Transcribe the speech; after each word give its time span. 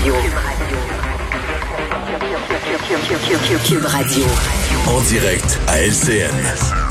Radio. 0.00 0.14
Cube 3.64 3.84
Radio. 3.84 4.24
En 4.88 5.00
direct 5.02 5.58
à 5.68 5.80
LCN. 5.80 6.34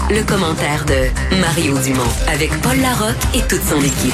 Le 0.10 0.24
commentaire 0.24 0.86
de 0.86 1.10
Mario 1.42 1.78
Dumont 1.80 2.04
avec 2.28 2.52
Paul 2.62 2.80
Larocque 2.80 3.16
et 3.34 3.42
toute 3.42 3.64
son 3.64 3.82
équipe. 3.82 4.14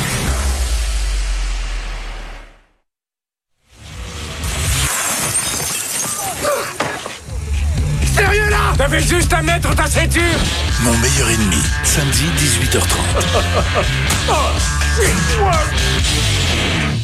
Sérieux 8.16 8.50
là? 8.50 8.74
T'avais 8.78 9.02
juste 9.02 9.34
à 9.34 9.42
mettre 9.42 9.76
ta 9.76 9.86
ceinture 9.86 10.22
Mon 10.84 10.98
meilleur 10.98 11.30
ennemi, 11.30 11.62
samedi 11.84 12.26
18h30. 12.40 12.88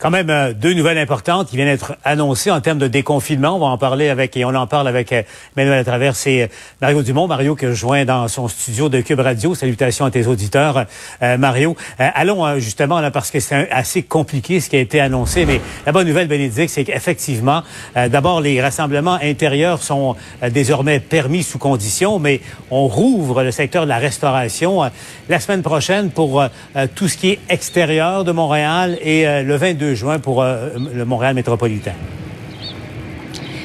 Quand 0.00 0.10
même 0.10 0.30
euh, 0.30 0.54
deux 0.54 0.72
nouvelles 0.72 0.96
importantes 0.96 1.50
qui 1.50 1.56
viennent 1.56 1.68
d'être 1.68 1.94
annoncées 2.04 2.50
en 2.50 2.62
termes 2.62 2.78
de 2.78 2.86
déconfinement. 2.86 3.56
On 3.56 3.58
va 3.58 3.66
en 3.66 3.76
parler 3.76 4.08
avec 4.08 4.34
et 4.34 4.46
on 4.46 4.54
en 4.54 4.66
parle 4.66 4.88
avec 4.88 5.12
euh, 5.12 5.22
Emmanuel 5.54 5.84
Travers 5.84 6.14
et 6.26 6.44
euh, 6.44 6.46
Mario 6.80 7.02
Dumont. 7.02 7.26
Mario 7.26 7.54
que 7.54 7.68
je 7.68 7.74
joins 7.74 8.06
dans 8.06 8.26
son 8.26 8.48
studio 8.48 8.88
de 8.88 9.02
Cube 9.02 9.20
Radio. 9.20 9.54
Salutations 9.54 10.06
à 10.06 10.10
tes 10.10 10.26
auditeurs, 10.26 10.86
euh, 11.22 11.36
Mario. 11.36 11.76
Allons 11.98 12.58
justement 12.58 13.00
là 13.00 13.10
parce 13.10 13.30
que 13.30 13.40
c'est 13.40 13.70
assez 13.70 14.02
compliqué 14.02 14.60
ce 14.60 14.70
qui 14.70 14.76
a 14.76 14.80
été 14.80 15.00
annoncé. 15.00 15.44
Mais 15.44 15.60
la 15.84 15.92
bonne 15.92 16.06
nouvelle, 16.06 16.28
Bénédicte, 16.28 16.72
c'est 16.72 16.84
qu'effectivement, 16.84 17.62
d'abord 17.94 18.40
les 18.40 18.62
rassemblements 18.62 19.18
intérieurs 19.22 19.82
sont 19.82 20.16
désormais 20.50 20.98
permis 20.98 21.42
sous 21.42 21.58
condition, 21.58 22.18
mais 22.18 22.40
on 22.70 22.86
rouvre 22.86 23.42
le 23.42 23.50
secteur 23.50 23.84
de 23.84 23.88
la 23.88 23.98
restauration 23.98 24.90
la 25.28 25.40
semaine 25.40 25.62
prochaine 25.62 26.10
pour 26.10 26.42
tout 26.94 27.08
ce 27.08 27.16
qui 27.18 27.30
est 27.30 27.38
extérieur 27.48 28.24
de 28.24 28.32
Montréal 28.32 28.98
et 29.02 29.42
le 29.42 29.56
22 29.56 29.89
juin 29.94 30.18
pour 30.18 30.42
euh, 30.42 30.70
le 30.94 31.04
Montréal 31.04 31.34
métropolitain. 31.34 31.94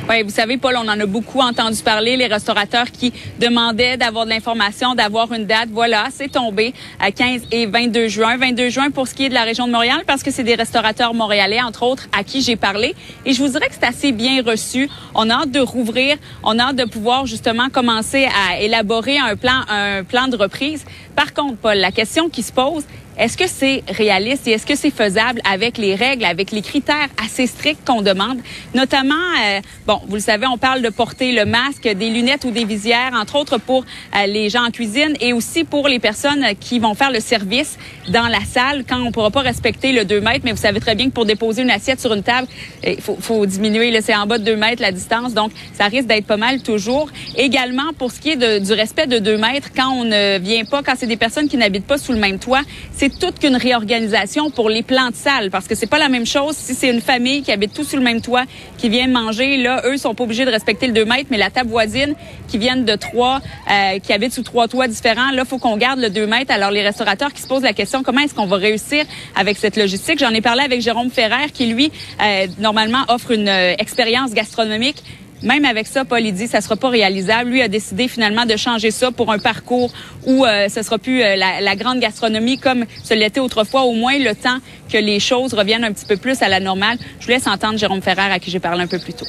Oui, 0.07 0.21
vous 0.21 0.29
savez, 0.29 0.57
Paul, 0.57 0.75
on 0.77 0.87
en 0.87 0.99
a 0.99 1.05
beaucoup 1.07 1.39
entendu 1.39 1.81
parler, 1.81 2.15
les 2.15 2.27
restaurateurs 2.27 2.91
qui 2.91 3.11
demandaient 3.39 3.97
d'avoir 3.97 4.25
de 4.25 4.29
l'information, 4.29 4.93
d'avoir 4.93 5.33
une 5.33 5.45
date. 5.45 5.69
Voilà, 5.71 6.09
c'est 6.11 6.31
tombé 6.31 6.75
à 6.99 7.09
15 7.09 7.47
et 7.51 7.65
22 7.65 8.07
juin. 8.07 8.37
22 8.37 8.69
juin 8.69 8.91
pour 8.91 9.07
ce 9.07 9.15
qui 9.15 9.25
est 9.25 9.29
de 9.29 9.33
la 9.33 9.41
région 9.41 9.65
de 9.65 9.71
Montréal, 9.71 10.03
parce 10.05 10.21
que 10.21 10.29
c'est 10.29 10.43
des 10.43 10.53
restaurateurs 10.53 11.15
montréalais, 11.15 11.59
entre 11.59 11.81
autres, 11.81 12.07
à 12.15 12.23
qui 12.23 12.43
j'ai 12.43 12.55
parlé. 12.55 12.93
Et 13.25 13.33
je 13.33 13.41
vous 13.41 13.49
dirais 13.49 13.67
que 13.67 13.73
c'est 13.73 13.87
assez 13.87 14.11
bien 14.11 14.43
reçu. 14.43 14.87
On 15.15 15.27
a 15.31 15.41
hâte 15.41 15.51
de 15.51 15.59
rouvrir. 15.59 16.17
On 16.43 16.59
a 16.59 16.65
hâte 16.65 16.75
de 16.75 16.85
pouvoir 16.85 17.25
justement 17.25 17.69
commencer 17.69 18.27
à 18.27 18.59
élaborer 18.59 19.17
un 19.17 19.35
plan, 19.35 19.61
un 19.69 20.03
plan 20.03 20.27
de 20.27 20.35
reprise. 20.35 20.85
Par 21.15 21.33
contre, 21.33 21.57
Paul, 21.57 21.77
la 21.77 21.91
question 21.91 22.29
qui 22.29 22.43
se 22.43 22.51
pose, 22.51 22.83
est-ce 23.17 23.37
que 23.37 23.47
c'est 23.47 23.83
réaliste 23.87 24.47
et 24.47 24.51
est-ce 24.51 24.65
que 24.65 24.75
c'est 24.75 24.91
faisable 24.91 25.41
avec 25.49 25.77
les 25.77 25.95
règles, 25.95 26.25
avec 26.25 26.51
les 26.51 26.61
critères 26.61 27.07
assez 27.23 27.47
stricts 27.47 27.85
qu'on 27.85 28.01
demande? 28.01 28.39
Notamment, 28.73 29.15
euh, 29.15 29.61
bon, 29.87 30.01
vous 30.07 30.15
le 30.15 30.21
savez, 30.21 30.45
on 30.47 30.57
parle 30.57 30.81
de 30.81 30.89
porter 30.89 31.31
le 31.31 31.45
masque, 31.45 31.87
des 31.87 32.09
lunettes 32.09 32.43
ou 32.43 32.51
des 32.51 32.65
visières, 32.65 33.11
entre 33.13 33.35
autres 33.35 33.57
pour 33.57 33.85
euh, 34.15 34.25
les 34.25 34.49
gens 34.49 34.65
en 34.65 34.71
cuisine 34.71 35.15
et 35.21 35.31
aussi 35.31 35.63
pour 35.63 35.87
les 35.87 35.99
personnes 35.99 36.45
qui 36.59 36.79
vont 36.79 36.93
faire 36.93 37.11
le 37.11 37.21
service 37.21 37.77
dans 38.09 38.27
la 38.27 38.41
salle 38.41 38.83
quand 38.87 39.01
on 39.01 39.11
pourra 39.11 39.31
pas 39.31 39.41
respecter 39.41 39.93
le 39.93 40.03
2 40.03 40.19
mètres. 40.19 40.41
Mais 40.43 40.51
vous 40.51 40.57
savez 40.57 40.81
très 40.81 40.95
bien 40.95 41.07
que 41.07 41.13
pour 41.13 41.25
déposer 41.25 41.61
une 41.61 41.71
assiette 41.71 42.01
sur 42.01 42.13
une 42.13 42.23
table, 42.23 42.47
il 42.85 42.99
faut, 42.99 43.17
faut 43.19 43.45
diminuer, 43.45 43.97
c'est 44.01 44.15
en 44.15 44.27
bas 44.27 44.39
de 44.39 44.43
2 44.43 44.55
mètres 44.57 44.81
la 44.81 44.91
distance. 44.91 45.33
Donc, 45.33 45.51
ça 45.73 45.85
risque 45.85 46.07
d'être 46.07 46.25
pas 46.25 46.37
mal 46.37 46.61
toujours. 46.61 47.09
Également, 47.37 47.93
pour 47.97 48.11
ce 48.11 48.19
qui 48.19 48.31
est 48.31 48.59
du 48.59 48.73
respect 48.73 49.07
de 49.07 49.19
2 49.19 49.37
mètres, 49.37 49.69
quand 49.75 49.89
on 49.89 50.03
ne 50.03 50.37
vient 50.39 50.65
pas, 50.65 50.83
quand 50.83 50.93
c'est 50.97 51.07
des 51.07 51.17
personnes 51.17 51.47
qui 51.47 51.57
n'habitent 51.57 51.87
pas 51.87 51.97
sous 51.97 52.11
le 52.11 52.19
même 52.19 52.39
toit, 52.39 52.61
c'est 52.91 53.04
toute 53.09 53.39
qu'une 53.39 53.55
réorganisation 53.55 54.49
pour 54.49 54.69
les 54.69 54.83
plans 54.83 55.09
de 55.09 55.15
salle 55.15 55.51
parce 55.51 55.67
que 55.67 55.75
c'est 55.75 55.87
pas 55.87 55.99
la 55.99 56.09
même 56.09 56.25
chose 56.25 56.55
si 56.55 56.73
c'est 56.73 56.89
une 56.89 57.01
famille 57.01 57.41
qui 57.41 57.51
habite 57.51 57.73
tous 57.73 57.83
sous 57.83 57.97
le 57.97 58.01
même 58.01 58.21
toit 58.21 58.43
qui 58.77 58.89
vient 58.89 59.07
manger. 59.07 59.57
Là, 59.57 59.81
eux 59.85 59.97
sont 59.97 60.15
pas 60.15 60.23
obligés 60.23 60.45
de 60.45 60.51
respecter 60.51 60.87
le 60.87 60.93
2 60.93 61.05
mètres, 61.05 61.27
mais 61.29 61.37
la 61.37 61.49
table 61.49 61.69
voisine 61.69 62.15
qui 62.47 62.57
viennent 62.57 62.85
de 62.85 62.95
trois, 62.95 63.41
euh, 63.69 63.99
qui 63.99 64.13
habitent 64.13 64.33
sous 64.33 64.43
trois 64.43 64.67
toits 64.67 64.87
différents, 64.87 65.31
là, 65.31 65.45
faut 65.45 65.57
qu'on 65.57 65.77
garde 65.77 65.99
le 65.99 66.09
2 66.09 66.27
mètres. 66.27 66.51
Alors, 66.51 66.71
les 66.71 66.83
restaurateurs 66.83 67.33
qui 67.33 67.41
se 67.41 67.47
posent 67.47 67.63
la 67.63 67.73
question, 67.73 68.03
comment 68.03 68.21
est-ce 68.21 68.33
qu'on 68.33 68.45
va 68.45 68.57
réussir 68.57 69.05
avec 69.35 69.57
cette 69.57 69.77
logistique? 69.77 70.19
J'en 70.19 70.31
ai 70.31 70.41
parlé 70.41 70.63
avec 70.63 70.81
Jérôme 70.81 71.09
Ferrer 71.09 71.49
qui, 71.53 71.67
lui, 71.67 71.91
euh, 72.21 72.47
normalement 72.59 73.03
offre 73.07 73.31
une 73.31 73.49
euh, 73.49 73.75
expérience 73.77 74.33
gastronomique 74.33 75.03
même 75.43 75.65
avec 75.65 75.87
ça, 75.87 76.05
Paul, 76.05 76.21
il 76.21 76.33
dit 76.33 76.47
ça 76.47 76.61
sera 76.61 76.75
pas 76.75 76.89
réalisable. 76.89 77.51
Lui 77.51 77.61
a 77.61 77.67
décidé 77.67 78.07
finalement 78.07 78.45
de 78.45 78.55
changer 78.55 78.91
ça 78.91 79.11
pour 79.11 79.31
un 79.31 79.39
parcours 79.39 79.91
où 80.25 80.45
euh, 80.45 80.69
ce 80.69 80.81
sera 80.81 80.97
plus 80.97 81.21
euh, 81.21 81.35
la, 81.35 81.61
la 81.61 81.75
grande 81.75 81.99
gastronomie 81.99 82.57
comme 82.57 82.85
ce 83.03 83.13
l'était 83.13 83.39
autrefois, 83.39 83.83
au 83.83 83.93
moins 83.93 84.17
le 84.17 84.33
temps 84.33 84.59
que 84.91 84.97
les 84.97 85.19
choses 85.19 85.53
reviennent 85.53 85.83
un 85.83 85.91
petit 85.91 86.05
peu 86.05 86.17
plus 86.17 86.41
à 86.41 86.47
la 86.47 86.59
normale. 86.59 86.97
Je 87.19 87.25
vous 87.25 87.31
laisse 87.31 87.47
entendre 87.47 87.77
Jérôme 87.77 88.01
Ferrer 88.01 88.31
à 88.31 88.39
qui 88.39 88.51
j'ai 88.51 88.59
parlé 88.59 88.83
un 88.83 88.87
peu 88.87 88.99
plus 88.99 89.13
tôt. 89.13 89.25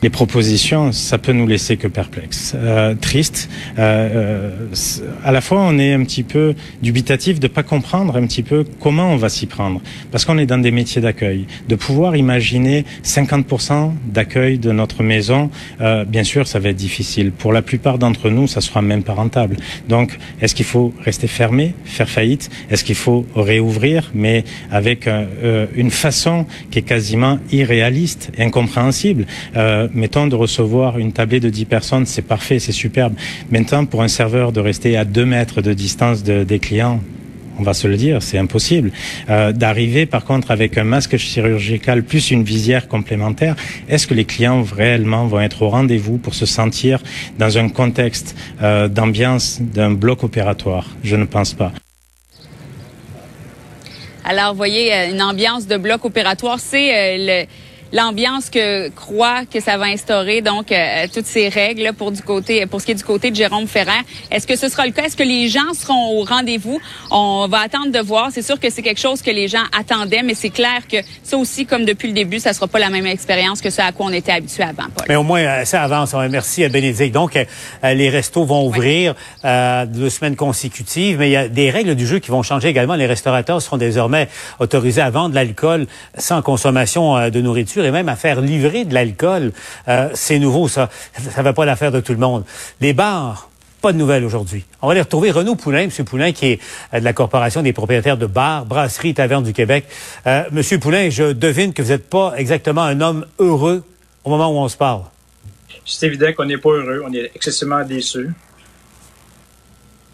Les 0.00 0.10
propositions, 0.10 0.92
ça 0.92 1.18
peut 1.18 1.32
nous 1.32 1.48
laisser 1.48 1.76
que 1.76 1.88
perplexes, 1.88 2.52
euh, 2.54 2.94
tristes. 2.94 3.50
Euh, 3.80 4.52
euh, 4.68 4.68
à 5.24 5.32
la 5.32 5.40
fois, 5.40 5.60
on 5.60 5.76
est 5.76 5.92
un 5.92 6.04
petit 6.04 6.22
peu 6.22 6.54
dubitatif 6.82 7.40
de 7.40 7.48
pas 7.48 7.64
comprendre 7.64 8.16
un 8.16 8.24
petit 8.24 8.44
peu 8.44 8.64
comment 8.78 9.12
on 9.12 9.16
va 9.16 9.28
s'y 9.28 9.46
prendre, 9.46 9.80
parce 10.12 10.24
qu'on 10.24 10.38
est 10.38 10.46
dans 10.46 10.58
des 10.58 10.70
métiers 10.70 11.02
d'accueil. 11.02 11.46
De 11.68 11.74
pouvoir 11.74 12.14
imaginer 12.14 12.84
50% 13.02 13.92
d'accueil 14.06 14.58
de 14.58 14.70
notre 14.70 15.02
maison, 15.02 15.50
euh, 15.80 16.04
bien 16.04 16.22
sûr, 16.22 16.46
ça 16.46 16.60
va 16.60 16.68
être 16.68 16.76
difficile. 16.76 17.32
Pour 17.32 17.52
la 17.52 17.62
plupart 17.62 17.98
d'entre 17.98 18.30
nous, 18.30 18.46
ça 18.46 18.60
sera 18.60 18.82
même 18.82 19.02
pas 19.02 19.14
rentable. 19.14 19.56
Donc, 19.88 20.16
est-ce 20.40 20.54
qu'il 20.54 20.66
faut 20.66 20.94
rester 21.04 21.26
fermé, 21.26 21.74
faire 21.84 22.08
faillite? 22.08 22.50
Est-ce 22.70 22.84
qu'il 22.84 22.94
faut 22.94 23.26
réouvrir, 23.34 24.12
mais 24.14 24.44
avec 24.70 25.08
euh, 25.08 25.66
une 25.74 25.90
façon 25.90 26.46
qui 26.70 26.78
est 26.78 26.82
quasiment 26.82 27.40
irréaliste, 27.50 28.30
incompréhensible 28.38 29.26
Mettons 29.94 30.26
de 30.26 30.34
recevoir 30.36 30.98
une 30.98 31.12
tablée 31.12 31.40
de 31.40 31.48
10 31.50 31.64
personnes, 31.64 32.06
c'est 32.06 32.22
parfait, 32.22 32.58
c'est 32.58 32.72
superbe. 32.72 33.14
Maintenant, 33.50 33.84
pour 33.84 34.02
un 34.02 34.08
serveur 34.08 34.52
de 34.52 34.60
rester 34.60 34.96
à 34.96 35.04
2 35.04 35.24
mètres 35.24 35.62
de 35.62 35.72
distance 35.72 36.22
de- 36.22 36.44
des 36.44 36.58
clients, 36.58 37.00
on 37.60 37.62
va 37.64 37.74
se 37.74 37.88
le 37.88 37.96
dire, 37.96 38.22
c'est 38.22 38.38
impossible. 38.38 38.92
Euh, 39.28 39.50
D'arriver 39.52 40.06
par 40.06 40.24
contre 40.24 40.52
avec 40.52 40.78
un 40.78 40.84
masque 40.84 41.16
chirurgical 41.16 42.04
plus 42.04 42.30
une 42.30 42.44
visière 42.44 42.86
complémentaire, 42.86 43.56
est-ce 43.88 44.06
que 44.06 44.14
les 44.14 44.24
clients 44.24 44.62
réellement 44.62 45.26
vont 45.26 45.40
être 45.40 45.62
au 45.62 45.68
rendez-vous 45.68 46.18
pour 46.18 46.34
se 46.34 46.46
sentir 46.46 47.02
dans 47.38 47.58
un 47.58 47.68
contexte 47.68 48.36
euh, 48.62 48.86
d'ambiance 48.86 49.58
d'un 49.60 49.90
bloc 49.90 50.22
opératoire? 50.22 50.86
Je 51.02 51.16
ne 51.16 51.24
pense 51.24 51.52
pas. 51.54 51.72
Alors, 54.24 54.52
vous 54.52 54.56
voyez, 54.58 54.92
euh, 54.94 55.10
une 55.12 55.22
ambiance 55.22 55.66
de 55.66 55.76
bloc 55.78 56.04
opératoire, 56.04 56.60
c'est 56.60 57.16
le 57.18 57.46
l'ambiance 57.92 58.50
que 58.50 58.88
croit 58.90 59.44
que 59.44 59.60
ça 59.60 59.76
va 59.78 59.86
instaurer 59.86 60.42
donc 60.42 60.72
euh, 60.72 61.06
toutes 61.12 61.26
ces 61.26 61.48
règles 61.48 61.82
là, 61.82 61.92
pour 61.92 62.12
du 62.12 62.22
côté 62.22 62.66
pour 62.66 62.80
ce 62.80 62.86
qui 62.86 62.92
est 62.92 62.96
du 62.96 63.04
côté 63.04 63.30
de 63.30 63.36
Jérôme 63.36 63.66
Ferrer. 63.66 63.90
Est-ce 64.30 64.46
que 64.46 64.56
ce 64.56 64.68
sera 64.68 64.86
le 64.86 64.92
cas? 64.92 65.04
Est-ce 65.04 65.16
que 65.16 65.22
les 65.22 65.48
gens 65.48 65.72
seront 65.74 66.18
au 66.18 66.24
rendez-vous? 66.24 66.80
On 67.10 67.46
va 67.48 67.60
attendre 67.60 67.90
de 67.92 68.00
voir. 68.00 68.28
C'est 68.32 68.42
sûr 68.42 68.58
que 68.60 68.70
c'est 68.70 68.82
quelque 68.82 69.00
chose 69.00 69.22
que 69.22 69.30
les 69.30 69.48
gens 69.48 69.64
attendaient, 69.78 70.22
mais 70.22 70.34
c'est 70.34 70.50
clair 70.50 70.80
que 70.90 70.98
ça 71.22 71.36
aussi, 71.36 71.66
comme 71.66 71.84
depuis 71.84 72.08
le 72.08 72.14
début, 72.14 72.38
ça 72.40 72.52
sera 72.52 72.66
pas 72.66 72.78
la 72.78 72.90
même 72.90 73.06
expérience 73.06 73.60
que 73.60 73.70
ce 73.70 73.80
à 73.80 73.92
quoi 73.92 74.06
on 74.06 74.12
était 74.12 74.32
habitué 74.32 74.62
avant, 74.64 74.88
Paul. 74.94 75.06
Mais 75.08 75.16
au 75.16 75.22
moins, 75.22 75.40
euh, 75.40 75.64
ça 75.64 75.82
avance. 75.82 76.14
Merci 76.30 76.64
à 76.64 76.68
Bénédicte. 76.68 77.14
Donc, 77.14 77.36
euh, 77.36 77.44
euh, 77.84 77.94
les 77.94 78.08
restos 78.08 78.44
vont 78.44 78.66
ouvrir 78.66 79.14
euh, 79.44 79.86
deux 79.86 80.10
semaines 80.10 80.36
consécutives, 80.36 81.18
mais 81.18 81.28
il 81.28 81.32
y 81.32 81.36
a 81.36 81.48
des 81.48 81.70
règles 81.70 81.94
du 81.94 82.06
jeu 82.06 82.18
qui 82.18 82.30
vont 82.30 82.42
changer 82.42 82.68
également. 82.68 82.94
Les 82.94 83.06
restaurateurs 83.06 83.62
seront 83.62 83.76
désormais 83.76 84.28
autorisés 84.58 85.00
à 85.00 85.10
vendre 85.10 85.30
de 85.30 85.34
l'alcool 85.34 85.86
sans 86.16 86.42
consommation 86.42 87.16
euh, 87.16 87.30
de 87.30 87.40
nourriture 87.40 87.77
et 87.84 87.90
même 87.90 88.08
à 88.08 88.16
faire 88.16 88.40
livrer 88.40 88.84
de 88.84 88.94
l'alcool. 88.94 89.52
Euh, 89.88 90.08
C'est 90.14 90.38
nouveau, 90.38 90.68
ça. 90.68 90.90
Ça 91.18 91.38
ne 91.38 91.44
va 91.44 91.52
pas 91.52 91.64
l'affaire 91.64 91.92
de 91.92 92.00
tout 92.00 92.12
le 92.12 92.18
monde. 92.18 92.44
Les 92.80 92.92
bars, 92.92 93.50
pas 93.80 93.92
de 93.92 93.98
nouvelles 93.98 94.24
aujourd'hui. 94.24 94.64
On 94.82 94.88
va 94.88 94.92
aller 94.92 95.00
retrouver 95.00 95.30
Renaud 95.30 95.54
Poulain, 95.54 95.82
M. 95.82 95.90
Poulain, 96.04 96.32
qui 96.32 96.46
est 96.46 96.60
euh, 96.94 97.00
de 97.00 97.04
la 97.04 97.12
Corporation 97.12 97.62
des 97.62 97.72
propriétaires 97.72 98.16
de 98.16 98.26
bars, 98.26 98.66
brasseries, 98.66 99.14
tavernes 99.14 99.44
du 99.44 99.52
Québec. 99.52 99.84
Euh, 100.26 100.44
Monsieur 100.50 100.78
Poulain, 100.78 101.10
je 101.10 101.32
devine 101.32 101.72
que 101.72 101.82
vous 101.82 101.90
n'êtes 101.90 102.08
pas 102.08 102.34
exactement 102.36 102.82
un 102.82 103.00
homme 103.00 103.26
heureux 103.38 103.84
au 104.24 104.30
moment 104.30 104.48
où 104.48 104.58
on 104.58 104.68
se 104.68 104.76
parle. 104.76 105.02
C'est 105.84 106.06
évident 106.06 106.32
qu'on 106.36 106.44
n'est 106.44 106.58
pas 106.58 106.70
heureux, 106.70 107.02
on 107.06 107.12
est 107.12 107.30
excessivement 107.34 107.82
déçus. 107.84 108.30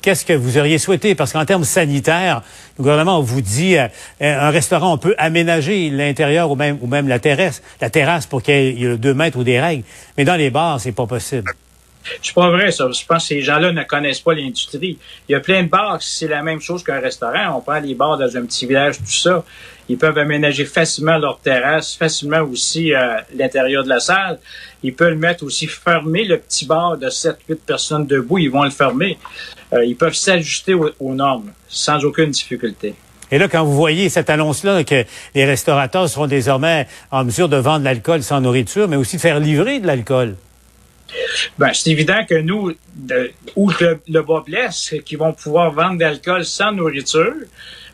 Qu'est-ce 0.04 0.26
que 0.26 0.34
vous 0.34 0.58
auriez 0.58 0.76
souhaité? 0.76 1.14
Parce 1.14 1.32
qu'en 1.32 1.46
termes 1.46 1.64
sanitaires, 1.64 2.42
le 2.76 2.82
gouvernement 2.82 3.22
vous 3.22 3.40
dit 3.40 3.78
euh, 3.78 3.88
un 4.20 4.50
restaurant, 4.50 4.92
on 4.92 4.98
peut 4.98 5.14
aménager 5.16 5.88
l'intérieur 5.88 6.50
ou 6.50 6.56
même, 6.56 7.08
la 7.08 7.18
terrasse, 7.18 7.62
la 7.80 7.88
terrasse 7.88 8.26
pour 8.26 8.42
qu'il 8.42 8.52
y 8.52 8.56
ait 8.58 8.70
il 8.74 8.80
y 8.80 8.84
ait 8.84 8.98
deux 8.98 9.14
mètres 9.14 9.38
ou 9.38 9.44
des 9.44 9.58
règles. 9.58 9.82
Mais 10.18 10.26
dans 10.26 10.36
les 10.36 10.50
bars, 10.50 10.78
c'est 10.78 10.92
pas 10.92 11.06
possible. 11.06 11.50
C'est 12.22 12.34
pas 12.34 12.50
vrai, 12.50 12.70
ça. 12.70 12.90
Je 12.92 13.06
pense 13.06 13.22
que 13.22 13.28
ces 13.28 13.40
gens-là 13.40 13.72
ne 13.72 13.82
connaissent 13.82 14.20
pas 14.20 14.34
l'industrie. 14.34 14.98
Il 15.26 15.32
y 15.32 15.34
a 15.34 15.40
plein 15.40 15.62
de 15.62 15.68
bars, 15.70 15.96
c'est 16.02 16.28
la 16.28 16.42
même 16.42 16.60
chose 16.60 16.84
qu'un 16.84 17.00
restaurant. 17.00 17.56
On 17.56 17.60
prend 17.62 17.80
les 17.80 17.94
bars 17.94 18.18
dans 18.18 18.36
un 18.36 18.44
petit 18.44 18.66
village, 18.66 18.98
tout 18.98 19.06
ça. 19.06 19.42
Ils 19.88 19.98
peuvent 19.98 20.16
aménager 20.16 20.64
facilement 20.64 21.18
leur 21.18 21.40
terrasse, 21.40 21.94
facilement 21.94 22.40
aussi 22.40 22.94
euh, 22.94 23.18
l'intérieur 23.36 23.84
de 23.84 23.88
la 23.88 24.00
salle. 24.00 24.38
Ils 24.82 24.94
peuvent 24.94 25.16
mettre 25.16 25.44
aussi 25.44 25.66
fermer 25.66 26.24
le 26.24 26.38
petit 26.38 26.64
bar 26.64 26.96
de 26.96 27.08
7-8 27.08 27.56
personnes 27.66 28.06
debout. 28.06 28.38
Ils 28.38 28.50
vont 28.50 28.64
le 28.64 28.70
fermer. 28.70 29.18
Euh, 29.72 29.84
ils 29.84 29.96
peuvent 29.96 30.14
s'ajuster 30.14 30.74
aux, 30.74 30.90
aux 31.00 31.14
normes 31.14 31.52
sans 31.68 32.02
aucune 32.04 32.30
difficulté. 32.30 32.94
Et 33.30 33.38
là, 33.38 33.48
quand 33.48 33.64
vous 33.64 33.74
voyez 33.74 34.08
cette 34.08 34.30
annonce-là, 34.30 34.84
que 34.84 35.04
les 35.34 35.44
restaurateurs 35.44 36.08
seront 36.08 36.26
désormais 36.26 36.86
en 37.10 37.24
mesure 37.24 37.48
de 37.48 37.56
vendre 37.56 37.84
l'alcool 37.84 38.22
sans 38.22 38.40
nourriture, 38.40 38.88
mais 38.88 38.96
aussi 38.96 39.16
de 39.16 39.20
faire 39.20 39.40
livrer 39.40 39.80
de 39.80 39.86
l'alcool. 39.86 40.36
Ben, 41.58 41.70
c'est 41.72 41.90
évident 41.90 42.24
que 42.28 42.34
nous, 42.34 42.72
où 43.56 43.70
le, 43.80 44.00
le 44.08 44.22
bas 44.22 44.42
blesse, 44.46 44.86
c'est 44.88 45.00
qu'ils 45.00 45.18
vont 45.18 45.32
pouvoir 45.32 45.72
vendre 45.72 45.98
de 45.98 46.04
l'alcool 46.04 46.44
sans 46.44 46.72
nourriture. 46.72 47.34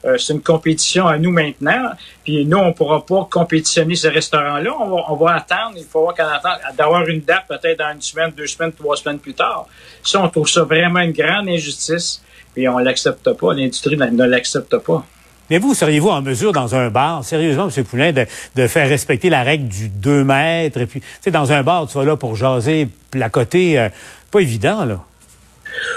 Euh, 0.04 0.16
c'est 0.18 0.32
une 0.32 0.42
compétition 0.42 1.06
à 1.06 1.18
nous 1.18 1.30
maintenant. 1.30 1.90
Puis 2.24 2.46
nous, 2.46 2.58
on 2.58 2.72
pourra 2.72 3.04
pas 3.04 3.28
compétitionner 3.30 3.94
ces 3.94 4.08
restaurants-là. 4.08 4.70
On 4.78 4.88
va, 4.88 5.02
on 5.08 5.16
va 5.16 5.34
attendre. 5.34 5.74
Il 5.76 5.84
faut 5.84 6.08
avoir 6.08 6.40
d'avoir 6.76 7.06
une 7.06 7.20
date 7.20 7.44
peut-être 7.48 7.78
dans 7.78 7.92
une 7.92 8.00
semaine, 8.00 8.32
deux 8.36 8.46
semaines, 8.46 8.72
trois 8.72 8.96
semaines 8.96 9.18
plus 9.18 9.34
tard. 9.34 9.66
Ça, 10.02 10.22
on 10.22 10.28
trouve 10.28 10.48
ça 10.48 10.64
vraiment 10.64 11.00
une 11.00 11.12
grande 11.12 11.48
injustice. 11.48 12.22
Puis 12.54 12.68
on 12.68 12.78
l'accepte 12.78 13.30
pas. 13.32 13.54
L'industrie 13.54 13.96
ne 13.96 14.24
l'accepte 14.24 14.76
pas. 14.78 15.04
Mais 15.50 15.58
vous, 15.58 15.74
seriez-vous 15.74 16.08
en 16.08 16.22
mesure, 16.22 16.52
dans 16.52 16.76
un 16.76 16.90
bar, 16.90 17.24
sérieusement, 17.24 17.68
M. 17.68 17.84
Poulain, 17.84 18.12
de, 18.12 18.24
de, 18.54 18.66
faire 18.68 18.88
respecter 18.88 19.30
la 19.30 19.42
règle 19.42 19.66
du 19.66 19.88
2 19.88 20.22
mètres? 20.22 20.80
Et 20.80 20.86
puis, 20.86 21.00
tu 21.00 21.06
sais, 21.20 21.32
dans 21.32 21.50
un 21.50 21.64
bar, 21.64 21.88
tu 21.88 21.98
vas 21.98 22.04
là 22.04 22.16
pour 22.16 22.36
jaser, 22.36 22.88
côté, 23.32 23.78
euh, 23.78 23.88
pas 24.30 24.40
évident, 24.40 24.84
là. 24.84 25.04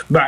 Ben, 0.10 0.28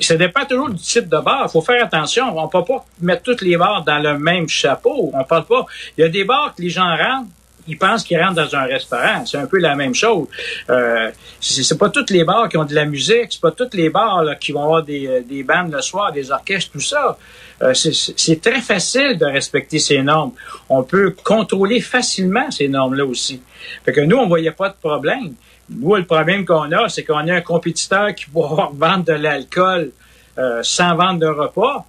ça 0.00 0.16
dépend 0.16 0.44
toujours 0.44 0.70
du 0.70 0.80
type 0.80 1.08
de 1.08 1.18
bar. 1.18 1.44
Il 1.48 1.50
faut 1.50 1.62
faire 1.62 1.84
attention. 1.84 2.36
On 2.36 2.44
ne 2.44 2.50
peut 2.50 2.64
pas 2.64 2.84
mettre 3.00 3.22
tous 3.22 3.44
les 3.44 3.56
bars 3.56 3.84
dans 3.84 3.98
le 3.98 4.18
même 4.18 4.48
chapeau. 4.48 5.10
On 5.12 5.24
parle 5.24 5.44
pas. 5.44 5.66
Il 5.96 6.02
y 6.02 6.04
a 6.04 6.08
des 6.08 6.24
bars 6.24 6.54
que 6.56 6.62
les 6.62 6.70
gens 6.70 6.96
rentrent, 6.96 7.28
ils 7.68 7.78
pensent 7.78 8.02
qu'ils 8.02 8.20
rentrent 8.20 8.34
dans 8.34 8.56
un 8.56 8.64
restaurant. 8.64 9.24
C'est 9.26 9.38
un 9.38 9.46
peu 9.46 9.58
la 9.58 9.76
même 9.76 9.94
chose. 9.94 10.26
Euh, 10.70 11.10
c'est 11.40 11.78
pas 11.78 11.90
tous 11.90 12.10
les 12.10 12.24
bars 12.24 12.48
qui 12.48 12.56
ont 12.56 12.64
de 12.64 12.74
la 12.74 12.84
musique. 12.84 13.28
C'est 13.30 13.40
pas 13.40 13.52
tous 13.52 13.74
les 13.74 13.90
bars 13.90 14.24
qui 14.40 14.52
vont 14.52 14.64
avoir 14.64 14.82
des, 14.82 15.22
des 15.28 15.42
bandes 15.42 15.72
le 15.72 15.80
soir, 15.80 16.12
des 16.12 16.30
orchestres, 16.30 16.72
tout 16.72 16.80
ça. 16.80 17.16
Euh, 17.62 17.74
c'est 17.74 18.40
très 18.40 18.60
facile 18.60 19.18
de 19.18 19.26
respecter 19.26 19.78
ces 19.78 20.02
normes. 20.02 20.32
On 20.68 20.82
peut 20.82 21.14
contrôler 21.22 21.80
facilement 21.80 22.50
ces 22.50 22.68
normes-là 22.68 23.04
aussi. 23.04 23.42
Fait 23.84 23.92
que 23.92 24.00
nous, 24.00 24.16
on 24.16 24.26
voyait 24.26 24.52
pas 24.52 24.70
de 24.70 24.76
problème. 24.80 25.34
Nous, 25.70 25.94
le 25.94 26.04
problème 26.04 26.44
qu'on 26.44 26.70
a, 26.72 26.88
c'est 26.88 27.04
qu'on 27.04 27.28
a 27.28 27.34
un 27.34 27.40
compétiteur 27.40 28.14
qui 28.14 28.26
va 28.34 28.70
vendre 28.72 29.04
de 29.04 29.12
l'alcool 29.12 29.90
euh, 30.38 30.60
sans 30.62 30.96
vendre 30.96 31.20
de 31.20 31.26
repas. 31.26 31.86